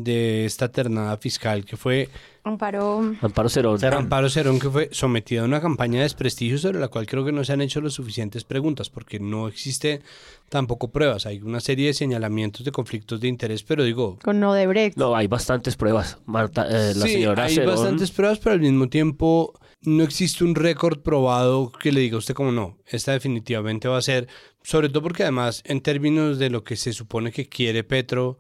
[0.03, 2.09] de esta ternada fiscal que fue
[2.43, 2.99] Amparo.
[3.21, 3.83] Amparo Cerón.
[3.83, 7.33] Amparo Cerón, que fue sometida a una campaña de desprestigio sobre la cual creo que
[7.33, 10.01] no se han hecho las suficientes preguntas, porque no existe
[10.47, 11.25] tampoco pruebas.
[11.25, 14.95] Hay una serie de señalamientos de conflictos de interés, pero digo, Con Odebrecht.
[14.97, 16.19] No, hay bastantes pruebas.
[16.25, 20.45] Marta, eh, la sí, señora hay Cerón- bastantes pruebas, pero al mismo tiempo no existe
[20.45, 24.27] un récord probado que le diga a usted como no, esta definitivamente va a ser,
[24.63, 28.39] sobre todo porque además en términos de lo que se supone que quiere Petro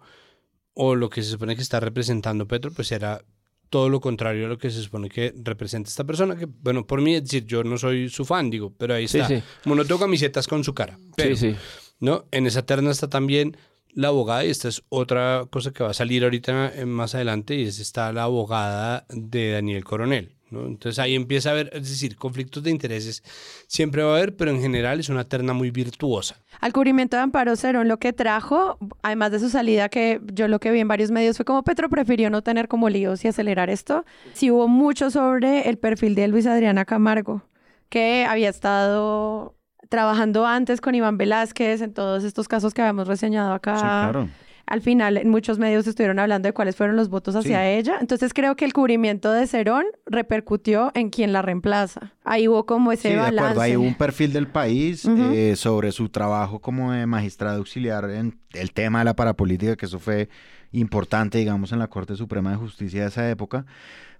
[0.79, 3.23] o lo que se supone que está representando Petro, pues era
[3.69, 7.01] todo lo contrario a lo que se supone que representa esta persona, que bueno, por
[7.01, 9.35] mí es decir, yo no soy su fan, digo, pero ahí Sí, está.
[9.39, 9.43] sí.
[9.63, 10.97] Como no tengo camisetas con su cara.
[11.15, 11.57] Pero, Sí, sí.
[11.99, 12.25] ¿no?
[12.31, 13.57] En esa terna está también
[13.93, 17.63] la abogada, y esta es otra cosa que va a salir ahorita más adelante, y
[17.63, 20.35] es está la abogada de Daniel Coronel.
[20.49, 20.65] ¿No?
[20.65, 23.23] Entonces ahí empieza a haber, es decir, conflictos de intereses
[23.67, 26.37] siempre va a haber, pero en general es una terna muy virtuosa.
[26.59, 30.59] Al cubrimiento de Amparo Cerón lo que trajo, además de su salida, que yo lo
[30.59, 33.69] que vi en varios medios fue como Petro prefirió no tener como líos y acelerar
[33.69, 34.05] esto.
[34.33, 37.43] Sí hubo mucho sobre el perfil de Luis Adriana Camargo,
[37.89, 39.55] que había estado
[39.89, 43.75] trabajando antes con Iván Velázquez en todos estos casos que habíamos reseñado acá.
[43.75, 44.29] Sí, claro.
[44.67, 47.97] Al final, en muchos medios estuvieron hablando de cuáles fueron los votos hacia ella.
[48.01, 52.13] Entonces, creo que el cubrimiento de Cerón repercutió en quien la reemplaza.
[52.25, 53.39] Ahí hubo como ese Sí, de balance.
[53.51, 53.61] acuerdo.
[53.61, 58.73] Hay un perfil del país eh, sobre su trabajo como de magistrado auxiliar en el
[58.73, 60.27] tema de la parapolítica, que eso fue
[60.73, 63.65] importante, digamos, en la Corte Suprema de Justicia de esa época.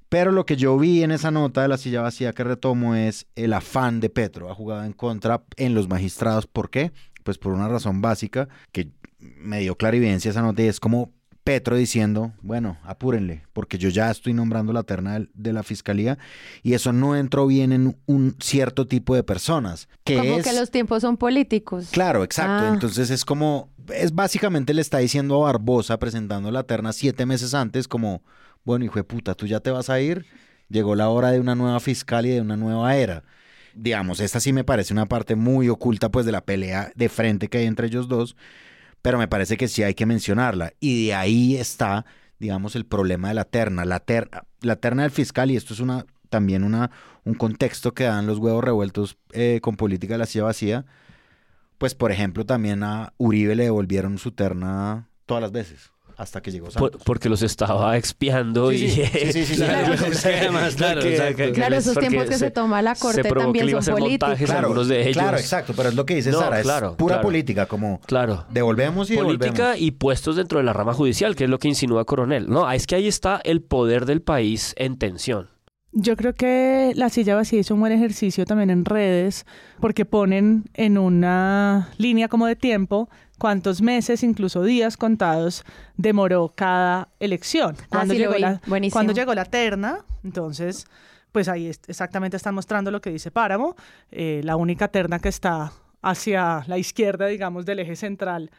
[0.10, 3.28] Pero lo que yo vi en esa nota de la silla vacía que retomo es
[3.36, 4.50] el afán de Petro.
[4.50, 6.48] Ha jugado en contra en los magistrados.
[6.48, 6.94] ¿Por qué?
[7.24, 8.88] Pues por una razón básica que
[9.20, 11.12] me dio clarividencia esa nota y es como
[11.48, 16.18] Petro diciendo, bueno, apúrenle, porque yo ya estoy nombrando la terna de la fiscalía
[16.62, 19.88] y eso no entró bien en un cierto tipo de personas.
[20.04, 21.88] Que como es, que los tiempos son políticos.
[21.90, 22.66] Claro, exacto.
[22.66, 22.72] Ah.
[22.74, 27.54] Entonces es como, es básicamente le está diciendo a Barbosa presentando la terna siete meses
[27.54, 28.24] antes como,
[28.66, 30.26] bueno, hijo de puta, tú ya te vas a ir,
[30.68, 33.24] llegó la hora de una nueva fiscal y de una nueva era.
[33.74, 37.48] Digamos, esta sí me parece una parte muy oculta pues de la pelea de frente
[37.48, 38.36] que hay entre ellos dos,
[39.08, 40.74] pero me parece que sí hay que mencionarla.
[40.82, 42.06] Y de ahí está,
[42.40, 43.86] digamos, el problema de la terna.
[43.86, 46.92] La, terna, la terna del fiscal, y esto es una también una,
[47.24, 50.86] un contexto que dan los huevos revueltos eh, con política de la silla vacía,
[51.78, 56.52] pues por ejemplo también a Uribe le devolvieron su terna todas las veces hasta que
[56.52, 57.02] llegó Por- Santos.
[57.06, 58.90] porque los estaba expiando Sí, y...
[59.32, 59.56] sí, sí,
[61.54, 64.38] Claro, esos tiempos que se, toma la corte también son hacer políticos.
[64.46, 65.14] Claro, algunos de ellos.
[65.18, 67.28] claro, exacto, pero es lo que dice No, Sara, claro, es pura claro.
[67.28, 68.46] política, como Claro.
[68.50, 69.82] devolvemos y Política devolvemos.
[69.82, 72.50] y puestos dentro de la rama judicial, que es lo que insinúa Coronel.
[72.50, 75.50] No, es que ahí está el poder del país en tensión.
[75.94, 79.46] Yo creo que la silla vacía hizo un buen ejercicio también en redes
[79.80, 85.64] porque ponen en una línea como de tiempo cuántos meses, incluso días contados,
[85.96, 87.76] demoró cada elección.
[87.90, 88.42] Cuando, sí, lo llegó, vi.
[88.42, 88.94] la, Buenísimo.
[88.94, 90.88] cuando llegó la terna, entonces,
[91.32, 93.76] pues ahí exactamente están mostrando lo que dice Páramo,
[94.12, 95.72] eh, la única terna que está
[96.02, 98.52] hacia la izquierda, digamos, del eje central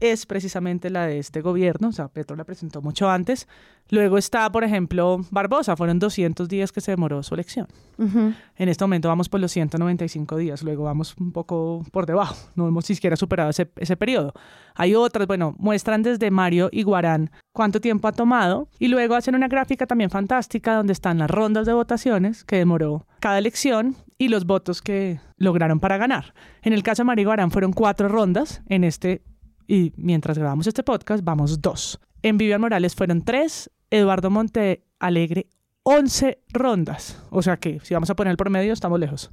[0.00, 3.48] es precisamente la de este gobierno, o sea, Petro la presentó mucho antes.
[3.88, 7.68] Luego está, por ejemplo, Barbosa, fueron 200 días que se demoró su elección.
[7.98, 12.66] En este momento vamos por los 195 días, luego vamos un poco por debajo, no
[12.66, 14.34] hemos siquiera superado ese, ese periodo.
[14.74, 19.34] Hay otras, bueno, muestran desde Mario y Guarán cuánto tiempo ha tomado y luego hacen
[19.34, 24.28] una gráfica también fantástica donde están las rondas de votaciones que demoró cada elección y
[24.28, 26.34] los votos que lograron para ganar.
[26.62, 29.22] En el caso de Mario y Guarán fueron cuatro rondas, en este
[29.66, 32.00] y mientras grabamos este podcast vamos dos.
[32.22, 35.48] En Vivian Morales fueron tres, Eduardo Monte Alegre
[35.82, 37.22] 11 rondas.
[37.30, 39.30] O sea que si vamos a poner el promedio estamos lejos.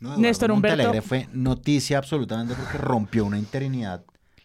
[0.00, 4.04] No, Néstor Humberto Alegre fue noticia absolutamente porque rompió una interinidad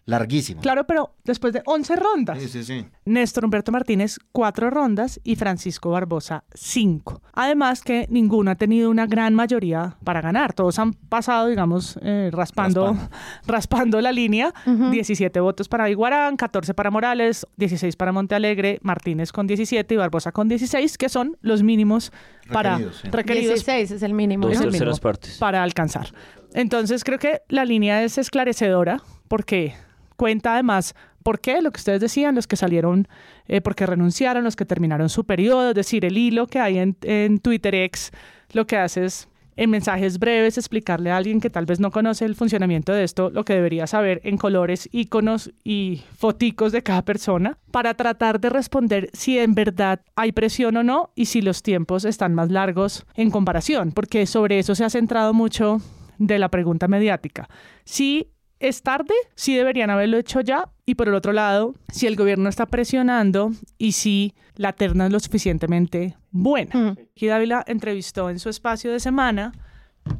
[0.10, 0.62] Larguísimo.
[0.62, 2.39] Claro, pero después de 11 rondas.
[2.39, 2.86] Sí, sí, sí.
[3.05, 7.22] Néstor Humberto Martínez, 4 rondas y Francisco Barbosa, 5.
[7.34, 10.53] Además que ninguno ha tenido una gran mayoría para ganar.
[10.53, 12.97] Todos han pasado, digamos, eh, raspando,
[13.45, 14.51] raspando, la línea.
[14.66, 20.32] 17 votos para Iguarán, 14 para Morales, 16 para Montealegre, Martínez con 17 y Barbosa
[20.32, 22.12] con 16, que son los mínimos
[22.51, 22.80] para
[23.12, 23.64] requeridos.
[23.64, 24.47] 16 es el mínimo.
[24.47, 25.38] Dos terceras partes.
[25.38, 26.07] Para alcanzar.
[26.53, 29.76] Entonces creo que la línea es esclarecedora porque
[30.20, 30.93] cuenta además
[31.24, 33.07] por qué, lo que ustedes decían, los que salieron
[33.47, 36.97] eh, porque renunciaron, los que terminaron su periodo, es decir, el hilo que hay en,
[37.03, 38.11] en Twitter X,
[38.51, 42.24] lo que hace es en mensajes breves explicarle a alguien que tal vez no conoce
[42.24, 47.03] el funcionamiento de esto lo que debería saber en colores, iconos y foticos de cada
[47.03, 51.61] persona para tratar de responder si en verdad hay presión o no y si los
[51.61, 55.82] tiempos están más largos en comparación, porque sobre eso se ha centrado mucho
[56.17, 57.49] de la pregunta mediática.
[57.84, 58.30] Si
[58.60, 60.70] es tarde, sí deberían haberlo hecho ya.
[60.86, 65.12] Y por el otro lado, si el gobierno está presionando y si la terna es
[65.12, 66.95] lo suficientemente buena.
[67.16, 69.53] Y Dávila entrevistó en su espacio de semana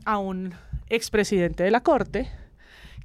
[0.06, 0.54] a un
[0.88, 2.30] expresidente de la Corte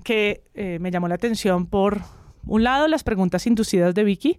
[0.04, 2.02] que eh, me llamó la atención por,
[2.46, 4.38] un lado, las preguntas inducidas de Vicky.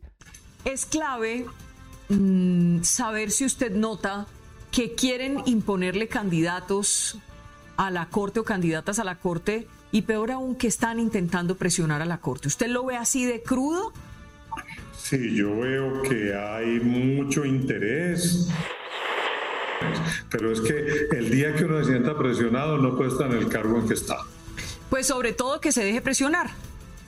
[0.63, 1.45] Es clave
[2.09, 4.27] mm, saber si usted nota
[4.71, 7.17] que quieren imponerle candidatos
[7.77, 12.01] a la Corte o candidatas a la Corte y peor aún que están intentando presionar
[12.01, 12.49] a la Corte.
[12.49, 13.93] ¿Usted lo ve así de crudo?
[14.93, 18.49] Sí, yo veo que hay mucho interés.
[20.29, 23.47] Pero es que el día que uno se sienta presionado no puede estar en el
[23.47, 24.17] cargo en que está.
[24.89, 26.49] Pues sobre todo que se deje presionar,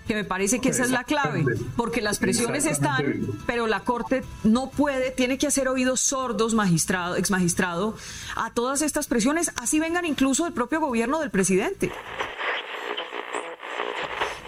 [0.08, 1.44] que me parece que esa es la clave,
[1.76, 7.18] porque las presiones están, pero la Corte no puede, tiene que hacer oídos sordos, magistrado,
[7.18, 7.98] ex magistrado,
[8.38, 11.92] a todas estas presiones, así vengan incluso del propio gobierno del presidente.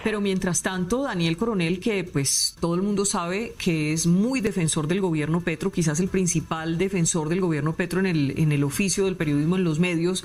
[0.04, 4.88] Pero mientras tanto, Daniel Coronel, que pues todo el mundo sabe que es muy defensor
[4.88, 9.06] del gobierno Petro, quizás el principal defensor del gobierno Petro en el, en el oficio
[9.06, 10.24] del periodismo en los medios,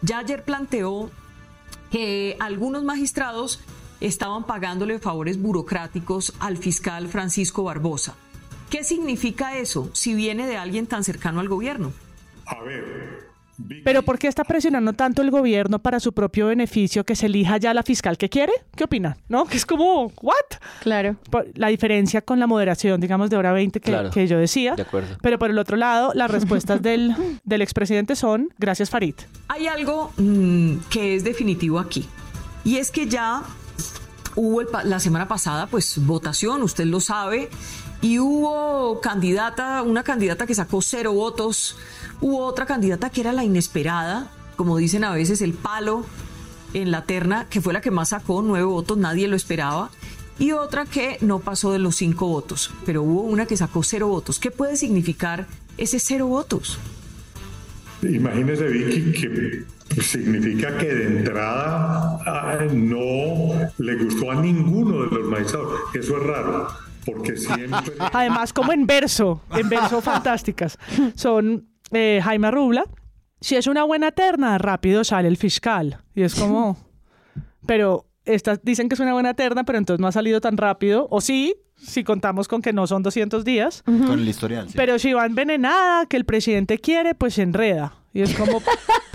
[0.00, 1.10] ya ayer planteó
[1.92, 3.60] que algunos magistrados
[4.00, 8.16] estaban pagándole favores burocráticos al fiscal Francisco Barbosa.
[8.70, 11.92] ¿Qué significa eso si viene de alguien tan cercano al gobierno?
[12.46, 13.31] A ver,
[13.84, 17.56] pero ¿por qué está presionando tanto el gobierno para su propio beneficio que se elija
[17.56, 18.52] ya la fiscal que quiere?
[18.76, 19.16] ¿Qué opina?
[19.28, 19.44] ¿No?
[19.46, 20.34] Que es como, ¿what?
[20.80, 21.16] Claro.
[21.54, 24.74] La diferencia con la moderación, digamos, de hora 20 que, que yo decía.
[24.74, 25.16] De acuerdo.
[25.22, 29.14] Pero por el otro lado, las respuestas del, del expresidente son, gracias Farid.
[29.48, 32.08] Hay algo mm, que es definitivo aquí.
[32.64, 33.42] Y es que ya
[34.36, 37.48] hubo la semana pasada, pues, votación, usted lo sabe,
[38.00, 41.76] y hubo candidata, una candidata que sacó cero votos
[42.22, 46.06] Hubo otra candidata que era la inesperada, como dicen a veces, el palo
[46.72, 49.90] en la terna, que fue la que más sacó, nueve votos, nadie lo esperaba.
[50.38, 54.06] Y otra que no pasó de los cinco votos, pero hubo una que sacó cero
[54.06, 54.38] votos.
[54.38, 56.78] ¿Qué puede significar ese cero votos?
[58.02, 62.18] Imagínese, Vicky, que significa que de entrada
[62.72, 65.72] no le gustó a ninguno de los magistrados.
[65.92, 66.68] Eso es raro,
[67.04, 67.94] porque siempre...
[68.12, 70.78] Además, como en verso, en verso fantásticas.
[71.16, 72.84] Son eh, Jaime Rubla,
[73.40, 75.98] si es una buena terna, rápido sale el fiscal.
[76.14, 76.76] Y es como,
[77.66, 81.08] pero estas dicen que es una buena terna, pero entonces no ha salido tan rápido.
[81.10, 83.82] O sí, si contamos con que no son 200 días.
[83.82, 84.68] Con el historial.
[84.74, 87.94] Pero si va envenenada, que el presidente quiere, pues se enreda.
[88.14, 88.62] Y es como...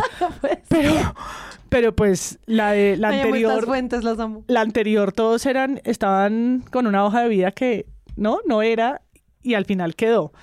[0.68, 1.16] pero,
[1.70, 3.66] pero pues la, la anterior...
[3.66, 4.44] Fuentes, las amo.
[4.48, 9.02] La anterior todos eran, estaban con una hoja de vida que no, no era
[9.42, 10.34] y al final quedó.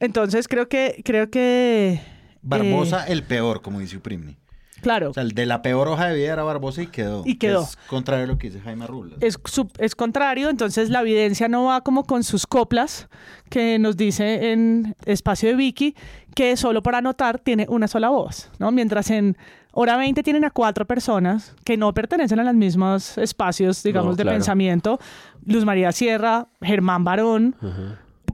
[0.00, 2.00] Entonces creo que, creo que.
[2.42, 4.36] Barbosa, eh, el peor, como dice Uprimni.
[4.80, 5.10] Claro.
[5.10, 7.22] O sea, el de la peor hoja de vida era Barbosa y quedó.
[7.26, 7.62] Y quedó.
[7.64, 9.16] Es contrario a lo que dice Jaime Rubla.
[9.20, 9.38] Es,
[9.78, 13.08] es contrario, entonces la evidencia no va como con sus coplas,
[13.50, 15.94] que nos dice en espacio de Vicky,
[16.34, 18.70] que solo para anotar tiene una sola voz, ¿no?
[18.70, 19.36] Mientras en
[19.72, 24.16] Hora 20 tienen a cuatro personas que no pertenecen a los mismos espacios, digamos, No,
[24.16, 24.98] de pensamiento.
[25.44, 27.54] Luz María Sierra, Germán Barón,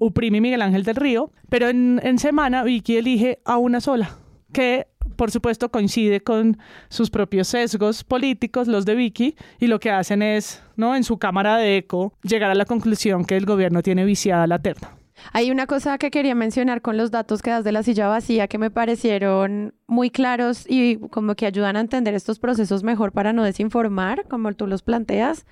[0.01, 1.31] Uprimi Miguel Ángel del Río.
[1.49, 4.11] Pero en, en semana Vicky elige a una sola,
[4.53, 9.91] que por supuesto coincide con sus propios sesgos políticos, los de Vicky, y lo que
[9.91, 10.95] hacen es, ¿no?
[10.95, 14.59] En su cámara de eco, llegar a la conclusión que el gobierno tiene viciada la
[14.59, 14.91] terna.
[15.33, 18.49] Hay una cosa que quería mencionar con los datos que das de la silla vacía
[18.49, 23.33] que me parecieron muy claros y como que ayudan a entender estos procesos mejor para
[23.33, 25.47] no desinformar, como tú los planteas.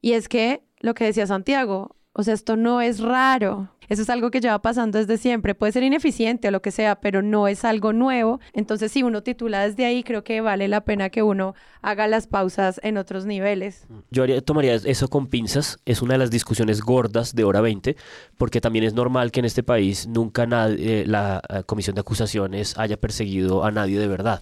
[0.00, 3.68] Y es que lo que decía Santiago, o sea, esto no es raro.
[3.92, 5.54] Eso es algo que lleva pasando desde siempre.
[5.54, 8.40] Puede ser ineficiente o lo que sea, pero no es algo nuevo.
[8.54, 12.26] Entonces, si uno titula desde ahí, creo que vale la pena que uno haga las
[12.26, 13.86] pausas en otros niveles.
[14.10, 17.94] Yo haría- tomaría eso con pinzas, es una de las discusiones gordas de hora 20,
[18.38, 22.00] porque también es normal que en este país nunca nadie, eh, la eh, comisión de
[22.00, 24.40] acusaciones haya perseguido a nadie de verdad.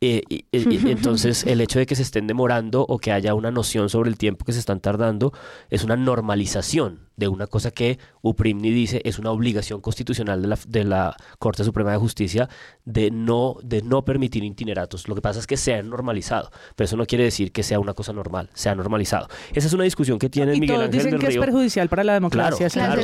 [0.00, 0.22] Eh,
[0.52, 4.16] entonces el hecho de que se estén demorando o que haya una noción sobre el
[4.16, 5.34] tiempo que se están tardando
[5.68, 10.58] es una normalización de una cosa que Uprimni dice es una obligación constitucional de la,
[10.68, 12.48] de la Corte Suprema de Justicia
[12.84, 15.08] de no, de no permitir itineratos.
[15.08, 17.80] Lo que pasa es que se han normalizado, pero eso no quiere decir que sea
[17.80, 19.28] una cosa normal, se ha normalizado.
[19.54, 21.40] Esa es una discusión que tiene Y Miguel todos Ángel dicen del que es Río.
[21.42, 22.68] perjudicial para la democracia.
[22.68, 23.00] claro,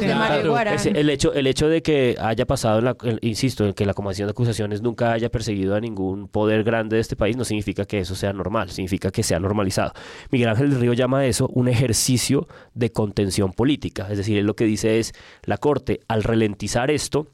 [0.94, 3.94] el hecho, el hecho de que haya pasado, en la- el- insisto, en que la
[3.94, 7.84] Comisión de Acusaciones nunca haya perseguido a ningún poder grande de este país, no significa
[7.84, 9.92] que eso sea normal, significa que sea normalizado.
[10.30, 14.54] Miguel Ángel del Río llama a eso un ejercicio de contención política, es decir, lo
[14.56, 15.12] que dice es,
[15.44, 17.26] la Corte, al ralentizar esto,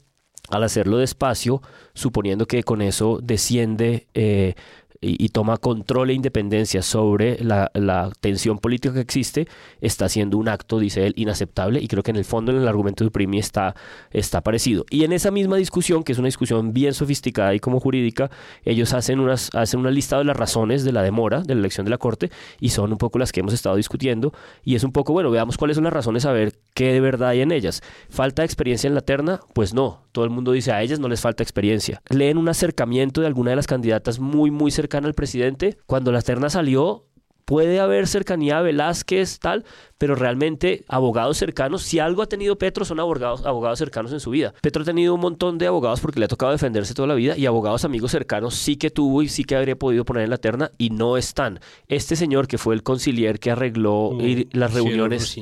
[0.49, 1.61] al hacerlo despacio,
[1.93, 4.55] suponiendo que con eso desciende eh,
[5.01, 9.47] y, y toma control e independencia sobre la, la tensión política que existe,
[9.81, 12.67] está haciendo un acto, dice él, inaceptable y creo que en el fondo en el
[12.67, 13.75] argumento de Primi está,
[14.11, 14.85] está parecido.
[14.89, 18.29] Y en esa misma discusión, que es una discusión bien sofisticada y como jurídica,
[18.65, 21.85] ellos hacen, unas, hacen una lista de las razones de la demora de la elección
[21.85, 22.29] de la Corte
[22.59, 24.33] y son un poco las que hemos estado discutiendo
[24.63, 27.29] y es un poco, bueno, veamos cuáles son las razones, a ver qué de verdad
[27.29, 27.81] hay en ellas.
[28.09, 29.39] ¿Falta experiencia en la terna?
[29.53, 32.01] Pues no, todo el mundo dice a ellas no les falta experiencia.
[32.09, 35.77] Leen un acercamiento de alguna de las candidatas muy, muy cercana al presidente.
[35.85, 37.05] Cuando la terna salió,
[37.45, 39.65] puede haber cercanía a Velázquez, tal,
[39.97, 44.29] pero realmente abogados cercanos, si algo ha tenido Petro, son abogados, abogados cercanos en su
[44.29, 44.53] vida.
[44.61, 47.35] Petro ha tenido un montón de abogados porque le ha tocado defenderse toda la vida
[47.35, 50.37] y abogados amigos cercanos sí que tuvo y sí que habría podido poner en la
[50.37, 51.59] terna y no están.
[51.87, 55.35] Este señor que fue el concilier que arregló ir- las reuniones...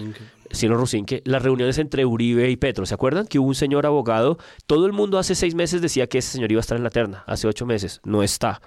[0.49, 2.85] Cielo Rusinque, las reuniones entre Uribe y Petro.
[2.85, 4.37] ¿Se acuerdan que hubo un señor abogado?
[4.65, 6.89] Todo el mundo hace seis meses decía que ese señor iba a estar en la
[6.89, 7.25] terna.
[7.27, 7.99] Hace ocho meses.
[8.05, 8.61] No está.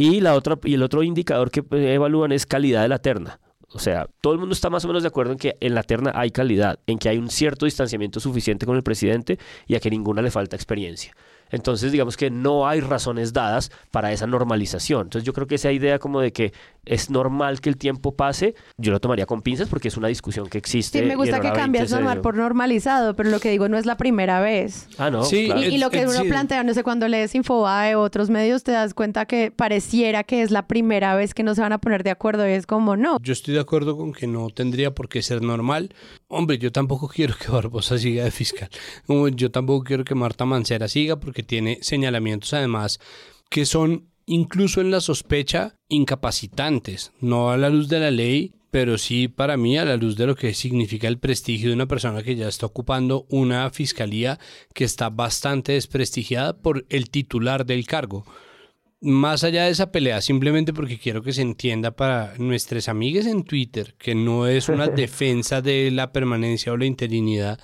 [0.00, 3.38] Y, la otra, y el otro indicador que eh, evalúan es calidad de la terna.
[3.68, 5.82] O sea, todo el mundo está más o menos de acuerdo en que en la
[5.82, 9.80] terna hay calidad, en que hay un cierto distanciamiento suficiente con el presidente y a
[9.80, 11.14] que ninguna le falta experiencia.
[11.50, 15.02] Entonces, digamos que no hay razones dadas para esa normalización.
[15.02, 16.52] Entonces, yo creo que esa idea como de que
[16.84, 20.48] es normal que el tiempo pase, yo lo tomaría con pinzas porque es una discusión
[20.48, 21.00] que existe.
[21.00, 23.76] Sí, me gusta que hora 20 cambias normal por normalizado, pero lo que digo no
[23.78, 24.88] es la primera vez.
[24.98, 25.24] Ah, no.
[25.24, 25.60] Sí, claro.
[25.62, 28.64] Y, y lo que Es- uno plantea, no sé, cuando lees Infobae o otros medios,
[28.64, 31.78] te das cuenta que pareciera que es la primera vez que no se van a
[31.78, 33.18] poner de acuerdo y es como, no.
[33.20, 35.94] Yo estoy de acuerdo con que no tendría por qué ser normal.
[36.28, 38.68] Hombre, yo tampoco quiero que Barbosa siga de fiscal.
[39.34, 43.00] Yo tampoco quiero que Marta Mancera siga porque tiene señalamientos además
[43.48, 48.96] que son incluso en la sospecha incapacitantes, no a la luz de la ley, pero
[48.96, 52.22] sí para mí a la luz de lo que significa el prestigio de una persona
[52.22, 54.38] que ya está ocupando una fiscalía
[54.72, 58.24] que está bastante desprestigiada por el titular del cargo
[59.00, 63.44] más allá de esa pelea, simplemente porque quiero que se entienda para nuestras amigas en
[63.44, 67.58] Twitter que no es una defensa de la permanencia o la interinidad,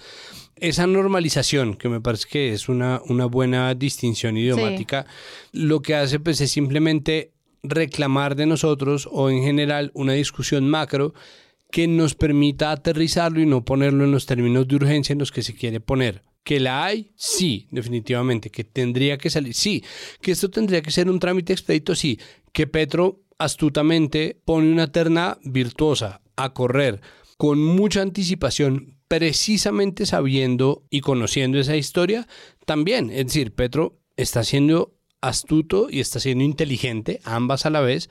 [0.56, 5.06] esa normalización, que me parece que es una, una buena distinción idiomática,
[5.52, 7.32] lo que hace pues es simplemente
[7.62, 11.12] reclamar de nosotros o en general una discusión macro
[11.70, 15.42] que nos permita aterrizarlo y no ponerlo en los términos de urgencia en los que
[15.42, 16.22] se quiere poner.
[16.46, 17.10] ¿Que la hay?
[17.16, 18.50] Sí, definitivamente.
[18.50, 19.52] ¿Que tendría que salir?
[19.52, 19.82] Sí.
[20.20, 21.96] ¿Que esto tendría que ser un trámite expedito?
[21.96, 22.20] Sí.
[22.52, 27.00] ¿Que Petro astutamente pone una terna virtuosa a correr
[27.36, 32.28] con mucha anticipación, precisamente sabiendo y conociendo esa historia?
[32.64, 33.10] También.
[33.10, 38.08] Es decir, Petro está siendo astuto y está siendo inteligente, ambas a la vez,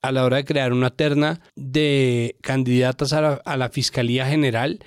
[0.00, 4.78] a la hora de crear una terna de candidatas a la, a la Fiscalía General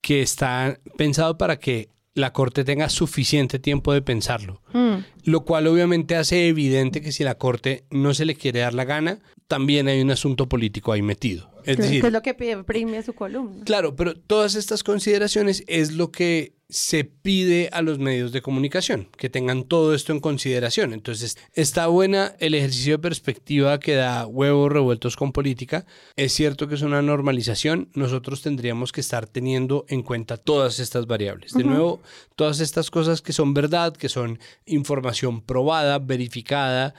[0.00, 4.62] que está pensado para que la Corte tenga suficiente tiempo de pensarlo.
[4.72, 5.04] Mm.
[5.24, 8.84] Lo cual obviamente hace evidente que si la Corte no se le quiere dar la
[8.84, 11.50] gana, también hay un asunto político ahí metido.
[11.64, 13.64] Es que decir, es lo que pide Primi a su columna.
[13.64, 19.08] Claro, pero todas estas consideraciones es lo que se pide a los medios de comunicación
[19.16, 20.92] que tengan todo esto en consideración.
[20.92, 25.84] Entonces, está buena el ejercicio de perspectiva que da huevos revueltos con política.
[26.16, 27.88] Es cierto que es una normalización.
[27.94, 31.52] Nosotros tendríamos que estar teniendo en cuenta todas estas variables.
[31.52, 32.00] De nuevo,
[32.36, 36.94] todas estas cosas que son verdad, que son información probada, verificada,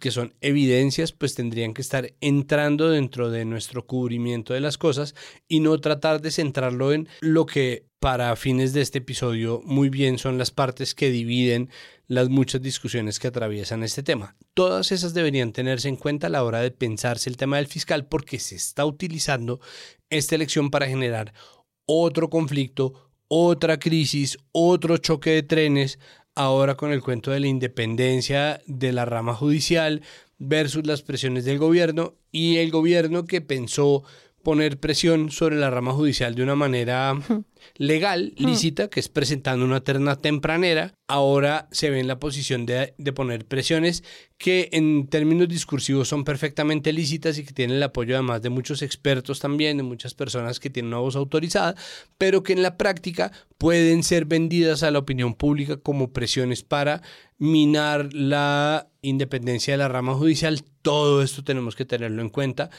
[0.00, 5.16] que son evidencias, pues tendrían que estar entrando dentro de nuestro cubrimiento de las cosas
[5.48, 10.16] y no tratar de centrarlo en lo que para fines de este episodio muy bien
[10.16, 11.70] son las partes que dividen
[12.06, 14.36] las muchas discusiones que atraviesan este tema.
[14.54, 18.06] Todas esas deberían tenerse en cuenta a la hora de pensarse el tema del fiscal
[18.06, 19.58] porque se está utilizando
[20.08, 21.34] esta elección para generar
[21.84, 25.98] otro conflicto, otra crisis, otro choque de trenes,
[26.36, 30.02] ahora con el cuento de la independencia de la rama judicial
[30.38, 34.04] versus las presiones del gobierno y el gobierno que pensó
[34.42, 37.18] poner presión sobre la rama judicial de una manera
[37.76, 42.94] legal, lícita, que es presentando una terna tempranera, ahora se ve en la posición de,
[42.98, 44.02] de, poner presiones
[44.38, 48.82] que en términos discursivos son perfectamente lícitas y que tienen el apoyo además de muchos
[48.82, 51.74] expertos también, de muchas personas que tienen una voz autorizada,
[52.18, 57.02] pero que en la práctica pueden ser vendidas a la opinión pública como presiones para
[57.38, 60.62] minar la independencia de la rama judicial.
[60.82, 62.70] Todo esto tenemos que tenerlo en cuenta,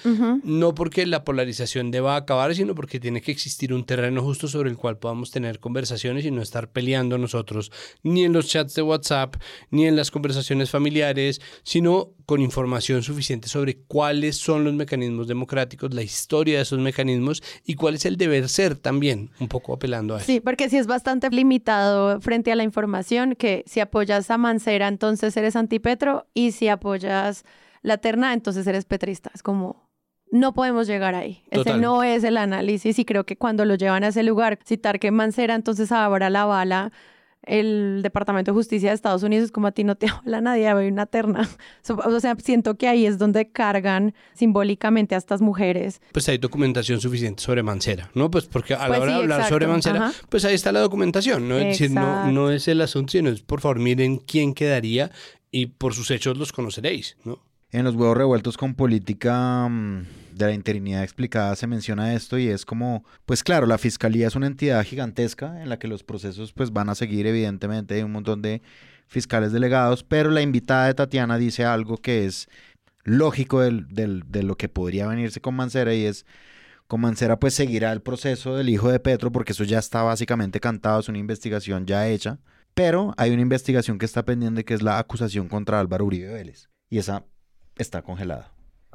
[0.43, 4.66] no porque la polarización deba acabar, sino porque tiene que existir un terreno justo sobre
[4.67, 7.71] el cual podamos tener conversaciones y no estar peleando nosotros
[8.03, 9.35] ni en los chats de WhatsApp,
[9.71, 15.93] ni en las conversaciones familiares, sino con información suficiente sobre cuáles son los mecanismos democráticos,
[15.93, 20.15] la historia de esos mecanismos y cuál es el deber ser también, un poco apelando
[20.15, 20.25] a eso.
[20.25, 24.87] Sí, porque si es bastante limitado frente a la información, que si apoyas a Mancera,
[24.87, 27.45] entonces eres antipetro, y si apoyas
[27.81, 29.31] la terna, entonces eres petrista.
[29.33, 29.86] Es como,
[30.31, 31.43] no podemos llegar ahí.
[31.51, 34.99] Ese no es el análisis y creo que cuando lo llevan a ese lugar, citar
[34.99, 36.91] que Mancera entonces abra la bala
[37.47, 40.67] el Departamento de Justicia de Estados Unidos es como a ti no te habla nadie,
[40.67, 41.49] hay una terna.
[41.89, 46.01] O sea, siento que ahí es donde cargan simbólicamente a estas mujeres.
[46.11, 48.29] Pues hay documentación suficiente sobre Mancera, ¿no?
[48.29, 51.47] Pues porque a la pues hora de hablar sobre Mancera, pues ahí está la documentación,
[51.47, 51.57] ¿no?
[51.57, 55.11] Es decir, no, no es el asunto, sino es por favor miren quién quedaría
[55.49, 57.46] y por sus hechos los conoceréis, ¿no?
[57.71, 60.05] En los huevos revueltos con política mm,
[60.35, 64.35] de la interinidad explicada se menciona esto y es como, pues claro, la fiscalía es
[64.35, 68.13] una entidad gigantesca en la que los procesos pues van a seguir evidentemente, hay un
[68.13, 68.61] montón de
[69.07, 72.47] fiscales delegados, pero la invitada de Tatiana dice algo que es
[73.03, 76.25] lógico del, de lo que podría venirse con Mancera y es,
[76.87, 80.61] con Mancera pues seguirá el proceso del hijo de Petro porque eso ya está básicamente
[80.61, 82.39] cantado, es una investigación ya hecha,
[82.73, 86.69] pero hay una investigación que está pendiente que es la acusación contra Álvaro Uribe Vélez
[86.89, 87.25] y esa
[87.77, 88.51] está congelada.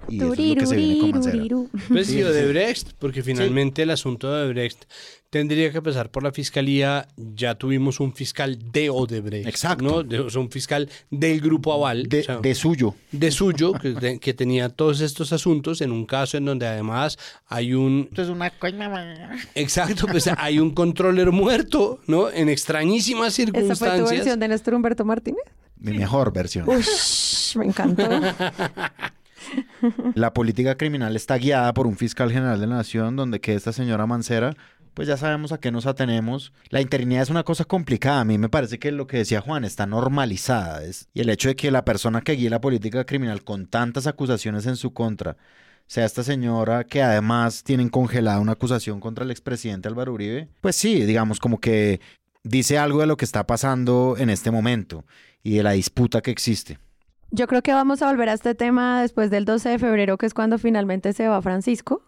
[0.08, 1.44] Y eso es lo que se viene con Mancera.
[1.88, 4.84] Pues sí, Odebrecht, porque finalmente el asunto de Odebrecht
[5.30, 7.06] tendría que pasar por la fiscalía.
[7.16, 9.46] Ya tuvimos un fiscal de Odebrecht.
[9.46, 9.84] Exacto.
[9.84, 10.02] ¿no?
[10.02, 12.08] De, o sea, un fiscal del grupo Aval.
[12.08, 12.96] De, o sea, de suyo.
[13.12, 17.16] de suyo, que, de- que tenía todos estos asuntos en un caso en donde además
[17.46, 18.08] hay un...
[18.10, 19.38] Esto es una coña.
[19.54, 22.28] Exacto, pues hay un controller muerto, ¿no?
[22.28, 24.10] En extrañísimas ¿Esa fue tu circunstancias.
[24.10, 25.44] versión de Néstor Humberto Martínez?
[25.82, 26.68] Mi mejor versión.
[26.68, 28.08] Ush, me encantó.
[30.14, 33.72] La política criminal está guiada por un fiscal general de la nación, donde que esta
[33.72, 34.54] señora Mancera,
[34.94, 36.52] pues ya sabemos a qué nos atenemos.
[36.68, 38.20] La interinidad es una cosa complicada.
[38.20, 40.84] A mí me parece que lo que decía Juan está normalizada.
[40.84, 44.06] Es, y el hecho de que la persona que guíe la política criminal con tantas
[44.06, 45.36] acusaciones en su contra
[45.86, 50.76] sea esta señora que además tienen congelada una acusación contra el expresidente Álvaro Uribe, pues
[50.76, 52.00] sí, digamos como que
[52.44, 55.04] dice algo de lo que está pasando en este momento
[55.42, 56.78] y de la disputa que existe.
[57.30, 60.26] Yo creo que vamos a volver a este tema después del 12 de febrero, que
[60.26, 62.02] es cuando finalmente se va Francisco.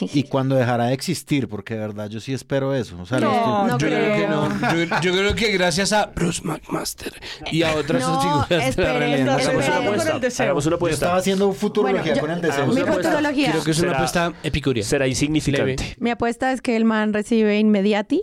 [0.00, 2.98] Y cuando dejará de existir, porque de verdad yo sí espero eso.
[2.98, 4.48] O sea, No, estoy- no yo creo que creo.
[4.48, 4.74] no.
[4.74, 7.12] Yo, yo creo que gracias a Bruce McMaster
[7.50, 9.40] y a otras No, figuras de la esperen, realidad.
[9.40, 9.60] esperen.
[9.60, 10.14] Hagamos una Con apuesta.
[10.14, 10.44] el deseo.
[10.44, 10.94] Hagamos una Yo apuesta.
[11.04, 12.66] estaba haciendo futurología Bueno, yo- con el deseo.
[12.68, 13.02] Mi una apuesta.
[13.10, 13.50] futurología.
[13.50, 14.84] Creo que es una Será- apuesta epicuria.
[14.84, 15.66] Será insignificante.
[15.76, 15.96] Leve.
[15.98, 18.22] Mi apuesta es que el man recibe inmediati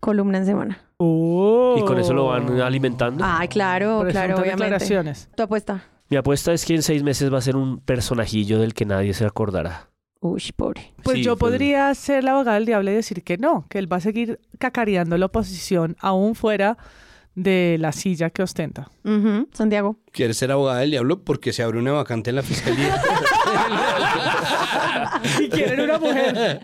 [0.00, 0.82] columna en semana.
[1.02, 3.24] Y con eso lo van alimentando.
[3.26, 4.64] Ay, claro, claro, obviamente.
[4.64, 5.28] declaraciones.
[5.34, 5.82] Tu apuesta.
[6.10, 9.14] Mi apuesta es que en seis meses va a ser un personajillo del que nadie
[9.14, 9.88] se acordará.
[10.20, 10.92] Uy, pobre.
[11.02, 13.78] Pues Sí, yo pues- podría ser la abogada del diablo y decir que no, que
[13.78, 16.76] él va a seguir cacareando la oposición aún fuera
[17.34, 18.90] de la silla que ostenta.
[19.54, 19.96] Santiago.
[20.12, 21.22] ¿Quieres ser abogada del diablo?
[21.24, 23.00] Porque se abre una vacante en la fiscalía.
[25.40, 26.60] y quieren una mujer.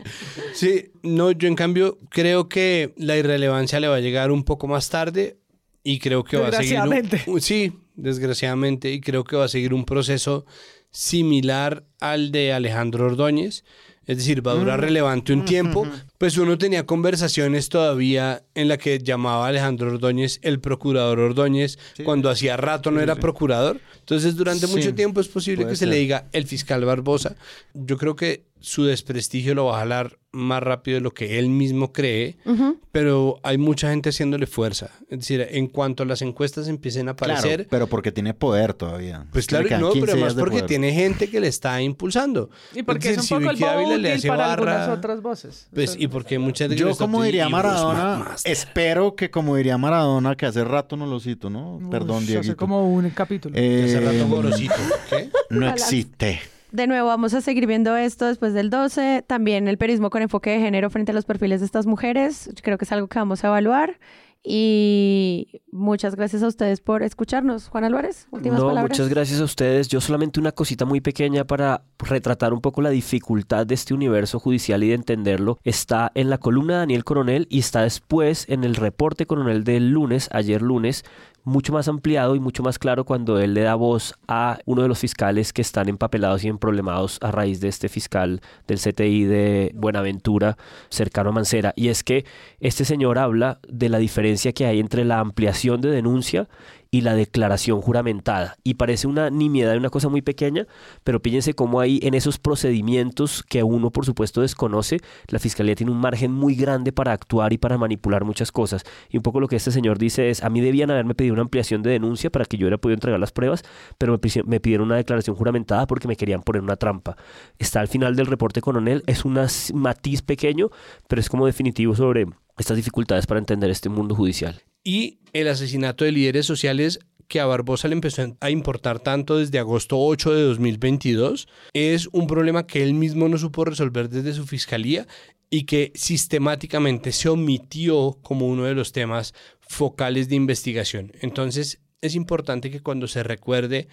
[0.55, 4.67] Sí, no, yo en cambio creo que la irrelevancia le va a llegar un poco
[4.69, 5.37] más tarde
[5.83, 6.79] y creo que va a seguir...
[7.27, 10.45] un- sí, desgraciadamente, y creo que va a seguir un proceso
[10.91, 13.65] similar al de Alejandro Ordóñez,
[14.07, 14.83] es decir, va a durar Mm.
[14.83, 15.87] relevante un Mm, tiempo,
[16.19, 21.79] pues uno tenía conversaciones todavía en la que llamaba a Alejandro Ordóñez el procurador Ordóñez,
[22.05, 23.21] cuando hacía rato no Sí, era sí.
[23.21, 23.81] procurador.
[24.01, 27.37] Entonces, durante mucho tiempo es posible puede que se le diga el fiscal Barbosa.
[27.75, 31.49] Yo creo que su desprestigio lo va a jalar más rápido de lo que él
[31.49, 32.79] mismo cree, Ujú.
[32.93, 34.91] pero hay mucha gente haciéndole fuerza.
[35.11, 39.27] Es decir, en cuanto las encuestas empiecen a aparecer, Claro, pero porque tiene poder todavía.
[39.33, 40.67] pues claro, no, 15 pero además porque poder.
[40.67, 42.51] tiene gente que le está impulsando.
[42.75, 44.29] Y porque Es es decir, un si poco el Vicky Ávila voto le útil hace
[44.29, 45.69] para barra, algunas otras voces.
[45.75, 50.47] Pues, y porque mucha gente Yo, como diría Maradona, espero que como diría Maradona, que
[50.47, 51.81] hace rato no lo cito, ¿no?
[51.91, 52.41] Perdón, Ush, Diego.
[52.43, 53.55] Hace como un capítulo.
[53.57, 54.75] Hace rato Eh, gorosito.
[55.11, 55.31] ¿Qué?
[55.51, 56.41] no existe.
[56.77, 59.25] De nuevo, vamos a seguir viendo esto después del 12.
[59.27, 62.51] También el periodismo con enfoque de género frente a los perfiles de estas mujeres.
[62.63, 63.99] Creo que es algo que vamos a evaluar.
[64.45, 67.69] Y muchas gracias a ustedes por escucharnos.
[67.69, 68.91] Juan Álvarez, últimas No, palabras.
[68.91, 69.89] muchas gracias a ustedes.
[69.89, 74.39] Yo solamente una cosita muy pequeña para retratar un poco la dificultad de este universo
[74.39, 75.59] judicial y de entenderlo.
[75.65, 79.93] Está en la columna de Daniel Coronel y está después en el reporte Coronel del
[79.93, 81.07] lunes, ayer lunes,
[81.47, 84.89] mucho más ampliado y mucho más claro cuando él le da voz a uno de
[84.89, 89.71] los fiscales que están empapelados y emproblemados a raíz de este fiscal del CTI de
[89.73, 91.73] Buenaventura, cercano a Mancera.
[91.77, 92.25] Y es que
[92.59, 96.49] este señor habla de la diferencia que hay entre la ampliación de denuncia
[96.97, 98.57] y la declaración juramentada.
[98.65, 100.67] Y parece una nimiedad, una cosa muy pequeña,
[101.05, 105.93] pero fíjense cómo ahí en esos procedimientos que uno por supuesto desconoce, la fiscalía tiene
[105.93, 108.83] un margen muy grande para actuar y para manipular muchas cosas.
[109.11, 111.43] Y un poco lo que este señor dice es, a mí debían haberme pedido una
[111.43, 113.63] ampliación de denuncia para que yo hubiera podido entregar las pruebas,
[113.99, 117.19] pero me, pidieron una declaración juramentada porque me querían poner una trampa.
[117.59, 119.39] Está al final del reporte coronel, es un
[119.75, 120.71] matiz pequeño,
[121.09, 122.27] pero es como definitivo sobre
[122.57, 124.63] estas dificultades para entender este mundo judicial.
[124.87, 129.59] Y el asesinato de líderes sociales que a Barbosa le empezó a importar tanto desde
[129.59, 134.47] agosto 8 de 2022 es un problema que él mismo no supo resolver desde su
[134.47, 135.09] fiscalía
[135.51, 141.11] y que sistemáticamente se omitió como uno de los temas focales de investigación.
[141.21, 143.89] Entonces es importante que cuando se recuerde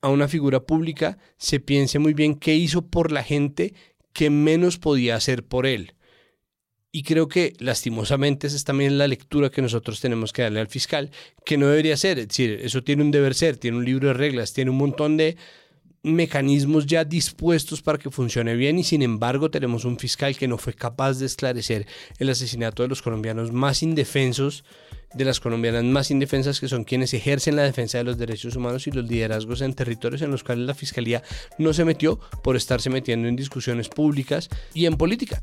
[0.00, 3.74] a una figura pública se piense muy bien qué hizo por la gente
[4.14, 5.93] que menos podía hacer por él.
[6.96, 10.68] Y creo que lastimosamente esa es también la lectura que nosotros tenemos que darle al
[10.68, 11.10] fiscal,
[11.44, 12.20] que no debería ser.
[12.20, 15.16] Es decir, eso tiene un deber ser, tiene un libro de reglas, tiene un montón
[15.16, 15.36] de
[16.04, 20.56] mecanismos ya dispuestos para que funcione bien y sin embargo tenemos un fiscal que no
[20.56, 21.84] fue capaz de esclarecer
[22.20, 24.62] el asesinato de los colombianos más indefensos,
[25.14, 28.86] de las colombianas más indefensas que son quienes ejercen la defensa de los derechos humanos
[28.86, 31.24] y los liderazgos en territorios en los cuales la fiscalía
[31.58, 35.42] no se metió por estarse metiendo en discusiones públicas y en política.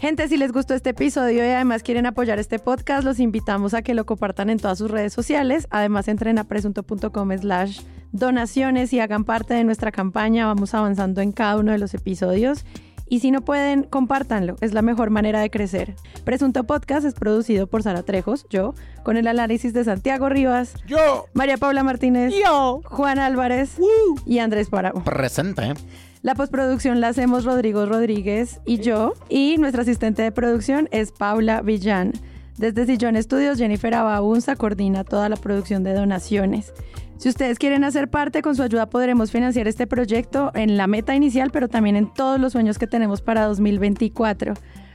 [0.00, 3.82] Gente, si les gustó este episodio y además quieren apoyar este podcast, los invitamos a
[3.82, 5.66] que lo compartan en todas sus redes sociales.
[5.68, 10.46] Además, entren a presunto.com slash donaciones y hagan parte de nuestra campaña.
[10.46, 12.64] Vamos avanzando en cada uno de los episodios.
[13.10, 14.56] Y si no pueden, compártanlo.
[14.62, 15.94] Es la mejor manera de crecer.
[16.24, 18.72] Presunto Podcast es producido por Sara Trejos, yo,
[19.02, 23.76] con el análisis de Santiago Rivas, yo, María Paula Martínez, yo, Juan Álvarez
[24.24, 25.04] y Andrés Paramo.
[25.04, 25.74] Presente.
[26.22, 29.14] La postproducción la hacemos Rodrigo Rodríguez y yo.
[29.30, 32.12] Y nuestra asistente de producción es Paula Villán.
[32.58, 36.74] Desde Sillón Estudios, Jennifer Abaunza coordina toda la producción de donaciones.
[37.16, 41.14] Si ustedes quieren hacer parte, con su ayuda podremos financiar este proyecto en la meta
[41.14, 44.52] inicial, pero también en todos los sueños que tenemos para 2024.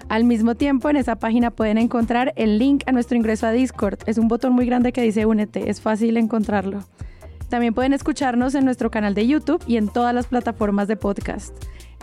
[0.09, 3.97] Al mismo tiempo, en esa página pueden encontrar el link a nuestro ingreso a Discord.
[4.05, 6.83] Es un botón muy grande que dice Únete, es fácil encontrarlo.
[7.49, 11.53] También pueden escucharnos en nuestro canal de YouTube y en todas las plataformas de podcast.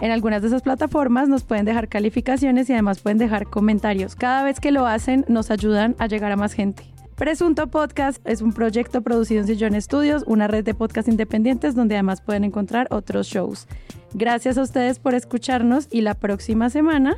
[0.01, 4.17] En algunas de esas plataformas nos pueden dejar calificaciones y además pueden dejar comentarios.
[4.17, 6.93] Cada vez que lo hacen nos ayudan a llegar a más gente.
[7.17, 11.95] Presunto Podcast es un proyecto producido en Sillón Estudios, una red de podcast independientes donde
[11.95, 13.69] además pueden encontrar otros shows.
[14.15, 17.17] Gracias a ustedes por escucharnos y la próxima semana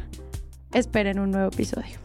[0.72, 2.04] esperen un nuevo episodio.